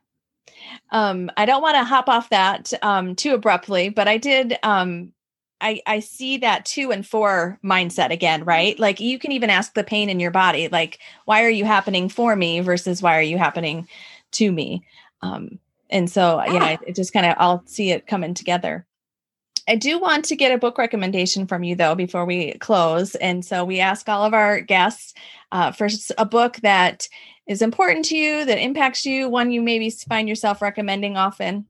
Um, 0.91 1.31
I 1.37 1.45
don't 1.47 1.63
want 1.63 1.77
to 1.77 1.85
hop 1.85 2.09
off 2.09 2.31
that 2.31 2.73
um, 2.83 3.15
too 3.15 3.35
abruptly, 3.35 3.89
but 3.91 4.09
I 4.09 4.17
did. 4.19 4.59
Um, 4.63 5.13
I 5.61 5.83
I 5.87 6.01
see 6.01 6.39
that 6.39 6.65
to 6.67 6.93
and 6.93 7.07
for 7.07 7.59
mindset 7.65 8.11
again, 8.11 8.45
right? 8.45 8.79
Like 8.79 9.01
you 9.01 9.19
can 9.19 9.33
even 9.33 9.51
ask 9.51 9.75
the 9.75 9.85
pain 9.85 10.09
in 10.09 10.21
your 10.21 10.31
body, 10.31 10.69
like 10.69 11.01
why 11.25 11.43
are 11.45 11.51
you 11.51 11.65
happening 11.65 12.09
for 12.09 12.37
me 12.37 12.61
versus 12.61 13.03
why 13.03 13.19
are 13.19 13.23
you 13.23 13.39
happening 13.39 13.89
to 14.33 14.53
me? 14.53 14.85
Um, 15.23 15.59
and 15.91 16.11
so 16.11 16.43
you 16.45 16.61
know, 16.61 16.67
Yeah. 16.67 16.79
it 16.87 16.95
just 16.97 17.13
kind 17.13 17.27
of 17.27 17.35
I'll 17.39 17.63
see 17.67 17.91
it 17.91 18.07
coming 18.07 18.35
together. 18.35 18.87
I 19.69 19.77
do 19.77 19.99
want 19.99 20.25
to 20.27 20.37
get 20.37 20.51
a 20.51 20.59
book 20.59 20.79
recommendation 20.79 21.47
from 21.47 21.63
you 21.63 21.77
though 21.77 21.95
before 21.95 22.25
we 22.25 22.55
close, 22.55 23.15
and 23.17 23.45
so 23.45 23.65
we 23.65 23.81
ask 23.81 24.09
all 24.09 24.25
of 24.25 24.33
our 24.33 24.63
guests 24.63 25.13
uh, 25.53 25.73
for 25.73 25.89
a 26.17 26.25
book 26.25 26.57
that 26.63 27.07
is 27.47 27.61
important 27.61 28.07
to 28.07 28.17
you, 28.17 28.47
that 28.47 28.59
impacts 28.59 29.05
you, 29.05 29.29
one 29.29 29.51
you 29.51 29.61
maybe 29.61 29.91
find 29.91 30.29
yourself 30.29 30.63
recommending 30.63 31.19
often. 31.19 31.67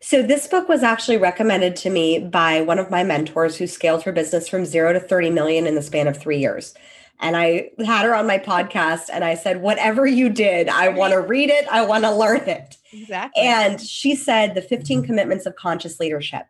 So 0.00 0.22
this 0.22 0.46
book 0.46 0.68
was 0.68 0.82
actually 0.82 1.18
recommended 1.18 1.76
to 1.76 1.90
me 1.90 2.18
by 2.20 2.62
one 2.62 2.78
of 2.78 2.90
my 2.90 3.02
mentors 3.02 3.56
who 3.56 3.66
scaled 3.66 4.02
her 4.04 4.12
business 4.12 4.48
from 4.48 4.64
0 4.64 4.94
to 4.94 5.00
30 5.00 5.30
million 5.30 5.66
in 5.66 5.74
the 5.74 5.82
span 5.82 6.06
of 6.06 6.18
3 6.18 6.38
years. 6.38 6.74
And 7.18 7.36
I 7.36 7.70
had 7.84 8.04
her 8.04 8.14
on 8.14 8.26
my 8.26 8.38
podcast 8.38 9.08
and 9.12 9.24
I 9.24 9.34
said 9.34 9.62
whatever 9.62 10.06
you 10.06 10.28
did, 10.28 10.68
I 10.68 10.88
want 10.88 11.12
to 11.12 11.20
read 11.20 11.48
it, 11.48 11.66
I 11.68 11.84
want 11.84 12.04
to 12.04 12.14
learn 12.14 12.48
it. 12.48 12.76
Exactly. 13.00 13.42
And 13.42 13.80
she 13.80 14.14
said 14.14 14.54
the 14.54 14.62
15 14.62 15.04
commitments 15.04 15.46
of 15.46 15.56
conscious 15.56 16.00
leadership. 16.00 16.46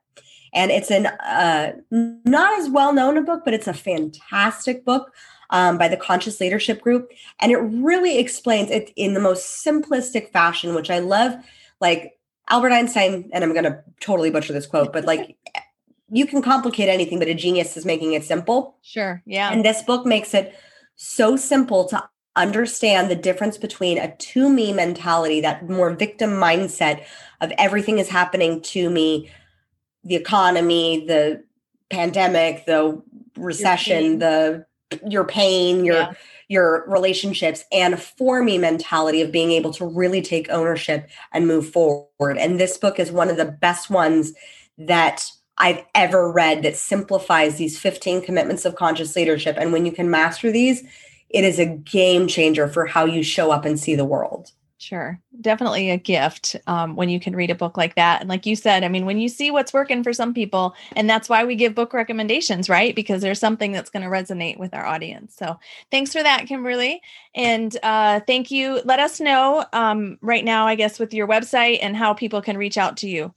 And 0.52 0.70
it's 0.70 0.90
an 0.90 1.06
uh, 1.06 1.72
not 1.90 2.58
as 2.58 2.70
well 2.70 2.92
known 2.92 3.18
a 3.18 3.22
book, 3.22 3.42
but 3.44 3.52
it's 3.52 3.66
a 3.66 3.74
fantastic 3.74 4.84
book 4.84 5.12
um, 5.50 5.76
by 5.76 5.88
the 5.88 5.96
Conscious 5.96 6.40
Leadership 6.40 6.80
Group. 6.80 7.10
And 7.40 7.52
it 7.52 7.58
really 7.58 8.18
explains 8.18 8.70
it 8.70 8.92
in 8.96 9.14
the 9.14 9.20
most 9.20 9.64
simplistic 9.64 10.30
fashion, 10.30 10.74
which 10.74 10.90
I 10.90 11.00
love. 11.00 11.34
Like 11.80 12.18
Albert 12.48 12.72
Einstein, 12.72 13.28
and 13.32 13.44
I'm 13.44 13.52
going 13.52 13.64
to 13.64 13.82
totally 14.00 14.30
butcher 14.30 14.52
this 14.52 14.66
quote, 14.66 14.92
but 14.92 15.04
like 15.04 15.36
you 16.08 16.26
can 16.26 16.40
complicate 16.40 16.88
anything, 16.88 17.18
but 17.18 17.28
a 17.28 17.34
genius 17.34 17.76
is 17.76 17.84
making 17.84 18.12
it 18.12 18.24
simple. 18.24 18.76
sure. 18.82 19.22
Yeah. 19.26 19.52
And 19.52 19.64
this 19.64 19.82
book 19.82 20.06
makes 20.06 20.32
it 20.32 20.54
so 20.94 21.36
simple 21.36 21.84
to 21.86 22.08
understand 22.36 23.10
the 23.10 23.16
difference 23.16 23.58
between 23.58 23.98
a 23.98 24.14
to 24.16 24.48
me 24.48 24.72
mentality, 24.72 25.40
that 25.40 25.68
more 25.68 25.90
victim 25.90 26.30
mindset 26.30 27.04
of 27.40 27.52
everything 27.58 27.98
is 27.98 28.08
happening 28.08 28.60
to 28.62 28.90
me, 28.90 29.30
the 30.04 30.14
economy, 30.14 31.06
the 31.06 31.42
pandemic, 31.90 32.66
the 32.66 33.02
recession, 33.36 34.02
pain. 34.02 34.18
the 34.18 34.66
your 35.06 35.24
pain, 35.24 35.84
your 35.84 35.96
Yeah. 35.96 36.12
your 36.48 36.84
relationships 36.86 37.64
and 37.72 37.94
a 37.94 37.96
for 37.96 38.40
me 38.42 38.56
mentality 38.56 39.20
of 39.20 39.32
being 39.32 39.50
able 39.50 39.72
to 39.72 39.84
really 39.84 40.22
take 40.22 40.48
ownership 40.48 41.08
and 41.32 41.48
move 41.48 41.68
forward. 41.68 42.38
And 42.38 42.60
this 42.60 42.78
book 42.78 43.00
is 43.00 43.10
one 43.10 43.28
of 43.28 43.36
the 43.36 43.46
best 43.46 43.90
ones 43.90 44.32
that 44.78 45.28
I've 45.58 45.82
ever 45.94 46.30
read 46.30 46.62
that 46.62 46.76
simplifies 46.76 47.56
these 47.56 47.78
15 47.78 48.22
commitments 48.22 48.64
of 48.64 48.76
conscious 48.76 49.16
leadership. 49.16 49.56
And 49.58 49.72
when 49.72 49.86
you 49.86 49.90
can 49.90 50.08
master 50.08 50.52
these, 50.52 50.84
it 51.30 51.44
is 51.44 51.58
a 51.58 51.66
game 51.66 52.26
changer 52.28 52.68
for 52.68 52.86
how 52.86 53.04
you 53.04 53.22
show 53.22 53.50
up 53.50 53.64
and 53.64 53.78
see 53.78 53.94
the 53.94 54.04
world. 54.04 54.52
Sure. 54.78 55.18
Definitely 55.40 55.90
a 55.90 55.96
gift 55.96 56.54
um, 56.66 56.96
when 56.96 57.08
you 57.08 57.18
can 57.18 57.34
read 57.34 57.50
a 57.50 57.54
book 57.54 57.78
like 57.78 57.94
that. 57.94 58.20
And 58.20 58.28
like 58.28 58.44
you 58.44 58.54
said, 58.54 58.84
I 58.84 58.88
mean, 58.88 59.06
when 59.06 59.18
you 59.18 59.28
see 59.28 59.50
what's 59.50 59.72
working 59.72 60.04
for 60.04 60.12
some 60.12 60.34
people, 60.34 60.74
and 60.94 61.08
that's 61.08 61.30
why 61.30 61.44
we 61.44 61.56
give 61.56 61.74
book 61.74 61.94
recommendations, 61.94 62.68
right? 62.68 62.94
Because 62.94 63.22
there's 63.22 63.40
something 63.40 63.72
that's 63.72 63.88
going 63.88 64.02
to 64.02 64.10
resonate 64.10 64.58
with 64.58 64.74
our 64.74 64.84
audience. 64.84 65.34
So 65.34 65.58
thanks 65.90 66.12
for 66.12 66.22
that, 66.22 66.46
Kimberly. 66.46 67.00
And 67.34 67.74
uh, 67.82 68.20
thank 68.26 68.50
you. 68.50 68.82
Let 68.84 69.00
us 69.00 69.18
know 69.18 69.64
um, 69.72 70.18
right 70.20 70.44
now, 70.44 70.66
I 70.66 70.74
guess, 70.74 70.98
with 70.98 71.14
your 71.14 71.26
website 71.26 71.78
and 71.80 71.96
how 71.96 72.12
people 72.12 72.42
can 72.42 72.58
reach 72.58 72.76
out 72.76 72.98
to 72.98 73.08
you. 73.08 73.32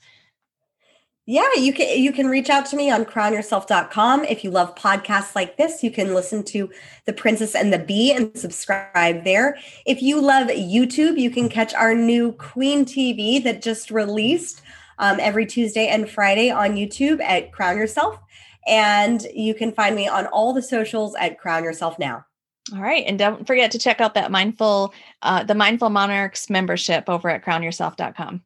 Yeah, 1.31 1.47
you 1.57 1.73
can 1.73 2.01
you 2.01 2.11
can 2.11 2.25
reach 2.25 2.49
out 2.49 2.65
to 2.71 2.75
me 2.75 2.89
on 2.89 3.05
crownyourself.com. 3.05 4.25
If 4.25 4.43
you 4.43 4.49
love 4.49 4.73
podcasts 4.73 5.35
like 5.35 5.57
this, 5.57 5.83
you 5.83 5.91
can 5.91 6.15
listen 6.15 6.41
to 6.45 6.71
The 7.05 7.13
Princess 7.13 7.53
and 7.53 7.71
the 7.71 7.77
Bee 7.77 8.11
and 8.11 8.35
subscribe 8.35 9.25
there. 9.25 9.55
If 9.85 10.01
you 10.01 10.21
love 10.21 10.47
YouTube, 10.47 11.19
you 11.19 11.29
can 11.29 11.47
catch 11.47 11.71
our 11.75 11.93
new 11.93 12.31
Queen 12.31 12.83
TV 12.83 13.43
that 13.43 13.61
just 13.61 13.91
released 13.91 14.63
um, 14.97 15.19
every 15.19 15.45
Tuesday 15.45 15.85
and 15.85 16.09
Friday 16.09 16.49
on 16.49 16.71
YouTube 16.71 17.21
at 17.21 17.51
Crown 17.51 17.77
Yourself. 17.77 18.19
And 18.65 19.21
you 19.31 19.53
can 19.53 19.71
find 19.71 19.95
me 19.95 20.07
on 20.07 20.25
all 20.25 20.51
the 20.51 20.63
socials 20.63 21.13
at 21.19 21.37
Crown 21.37 21.63
Yourself 21.63 21.99
Now. 21.99 22.25
All 22.73 22.81
right. 22.81 23.03
And 23.05 23.19
don't 23.19 23.45
forget 23.45 23.69
to 23.69 23.77
check 23.77 24.01
out 24.01 24.15
that 24.15 24.31
mindful, 24.31 24.95
uh, 25.21 25.43
the 25.43 25.53
Mindful 25.53 25.91
Monarchs 25.91 26.49
membership 26.49 27.07
over 27.07 27.29
at 27.29 27.45
crownyourself.com. 27.45 28.41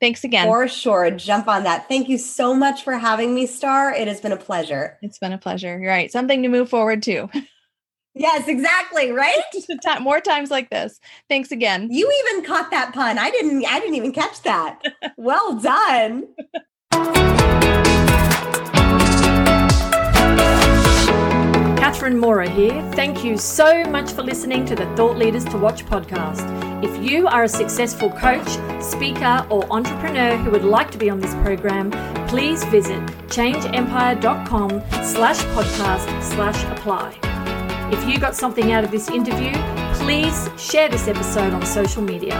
Thanks 0.00 0.24
again. 0.24 0.46
For 0.46 0.66
sure. 0.66 1.10
Jump 1.10 1.46
on 1.46 1.64
that. 1.64 1.86
Thank 1.88 2.08
you 2.08 2.16
so 2.16 2.54
much 2.54 2.82
for 2.82 2.94
having 2.94 3.34
me, 3.34 3.46
Star. 3.46 3.92
It 3.92 4.08
has 4.08 4.20
been 4.20 4.32
a 4.32 4.36
pleasure. 4.36 4.98
It's 5.02 5.18
been 5.18 5.32
a 5.32 5.38
pleasure. 5.38 5.78
You're 5.78 5.90
right. 5.90 6.10
Something 6.10 6.42
to 6.42 6.48
move 6.48 6.68
forward 6.68 7.02
to. 7.04 7.28
Yes, 8.14 8.48
exactly. 8.48 9.12
Right? 9.12 9.40
More 10.00 10.20
times 10.20 10.50
like 10.50 10.68
this. 10.70 10.98
Thanks 11.28 11.52
again. 11.52 11.88
You 11.90 12.12
even 12.26 12.44
caught 12.44 12.70
that 12.72 12.92
pun. 12.92 13.18
I 13.18 13.30
didn't 13.30 13.64
I 13.66 13.78
didn't 13.78 13.94
even 13.94 14.12
catch 14.12 14.42
that. 14.42 14.82
well 15.16 15.54
done. 15.58 16.26
Catherine 21.78 22.18
Mora 22.18 22.48
here. 22.48 22.82
Thank 22.94 23.24
you 23.24 23.38
so 23.38 23.84
much 23.84 24.12
for 24.12 24.22
listening 24.22 24.64
to 24.66 24.74
the 24.74 24.86
Thought 24.96 25.16
Leaders 25.16 25.44
to 25.46 25.56
Watch 25.56 25.86
podcast. 25.86 26.69
If 26.82 27.04
you 27.04 27.26
are 27.26 27.44
a 27.44 27.48
successful 27.48 28.08
coach, 28.10 28.48
speaker, 28.82 29.46
or 29.50 29.70
entrepreneur 29.70 30.38
who 30.38 30.50
would 30.50 30.64
like 30.64 30.90
to 30.92 30.98
be 30.98 31.10
on 31.10 31.20
this 31.20 31.34
program, 31.34 31.90
please 32.26 32.64
visit 32.64 33.00
changeempire.com 33.28 34.70
slash 35.04 35.38
podcast 35.52 36.22
slash 36.22 36.64
apply. 36.72 37.18
If 37.92 38.08
you 38.08 38.18
got 38.18 38.34
something 38.34 38.72
out 38.72 38.82
of 38.82 38.90
this 38.90 39.10
interview, 39.10 39.52
please 39.96 40.48
share 40.56 40.88
this 40.88 41.06
episode 41.06 41.52
on 41.52 41.66
social 41.66 42.00
media. 42.00 42.34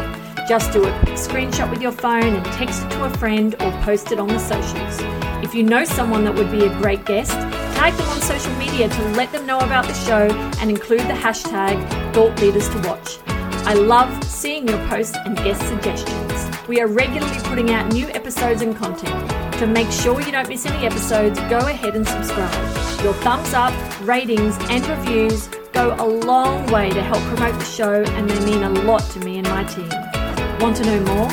Just 0.48 0.72
do 0.72 0.85
a 0.85 0.98
quick 1.00 1.16
screenshot 1.16 1.68
with 1.68 1.83
your 1.83 1.92
phone 1.92 2.35
and 2.35 2.44
text 2.46 2.83
it 2.83 2.90
to 2.92 3.05
a 3.05 3.11
friend 3.11 3.55
or 3.61 3.70
post 3.83 4.11
it 4.11 4.18
on 4.18 4.29
the 4.29 4.38
socials. 4.38 5.00
If 5.44 5.55
you 5.55 5.64
know 5.64 5.85
someone 5.85 6.24
that 6.24 6.35
would 6.35 6.50
be 6.50 6.64
a 6.64 6.70
great 6.81 7.05
guest, 7.05 7.33
tag 7.76 7.92
them 7.92 8.09
on 8.09 8.20
social 8.22 8.55
media 8.55 8.88
to 8.88 9.03
let 9.11 9.33
them 9.33 9.44
know 9.44 9.59
about 9.59 9.85
the 9.87 9.94
show 9.94 10.35
and 10.61 10.70
include 10.70 11.00
the 11.00 11.12
hashtag 11.12 11.76
Thought 12.14 12.40
Leaders 12.40 12.70
to 12.70 12.79
Watch. 12.88 13.18
I 13.66 13.74
love 13.74 14.24
seeing 14.24 14.66
your 14.66 14.78
posts 14.88 15.16
and 15.24 15.36
guest 15.36 15.60
suggestions. 15.68 16.68
We 16.68 16.80
are 16.80 16.86
regularly 16.86 17.38
putting 17.44 17.70
out 17.70 17.92
new 17.92 18.08
episodes 18.08 18.62
and 18.62 18.76
content. 18.76 19.30
To 19.58 19.66
make 19.66 19.90
sure 19.90 20.20
you 20.20 20.32
don't 20.32 20.48
miss 20.48 20.66
any 20.66 20.86
episodes, 20.86 21.38
go 21.50 21.58
ahead 21.58 21.94
and 21.94 22.06
subscribe. 22.06 22.54
Your 23.04 23.14
thumbs 23.14 23.52
up, 23.52 23.74
ratings, 24.06 24.56
and 24.70 24.86
reviews 24.86 25.48
go 25.72 25.94
a 25.98 26.06
long 26.06 26.66
way 26.72 26.90
to 26.90 27.02
help 27.02 27.22
promote 27.24 27.58
the 27.58 27.64
show 27.64 28.02
and 28.02 28.28
they 28.28 28.44
mean 28.44 28.62
a 28.62 28.70
lot 28.70 29.02
to 29.10 29.20
me 29.20 29.38
and 29.38 29.48
my 29.48 29.64
team. 29.64 29.88
Want 30.58 30.76
to 30.78 30.84
know 30.84 31.00
more? 31.00 31.30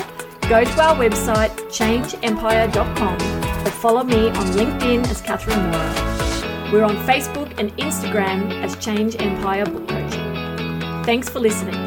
Go 0.49 0.63
to 0.63 0.81
our 0.81 0.95
website, 0.95 1.49
changeempire.com, 1.69 3.65
or 3.65 3.71
follow 3.71 4.03
me 4.03 4.29
on 4.29 4.45
LinkedIn 4.47 5.09
as 5.09 5.21
Catherine 5.21 5.61
Mora. 5.71 6.71
We're 6.71 6.83
on 6.83 6.97
Facebook 7.05 7.53
and 7.57 7.75
Instagram 7.77 8.51
as 8.63 8.75
Change 8.77 9.15
Empire 9.19 9.65
Book 9.65 9.87
Coaching. 9.87 11.03
Thanks 11.03 11.29
for 11.29 11.39
listening. 11.39 11.86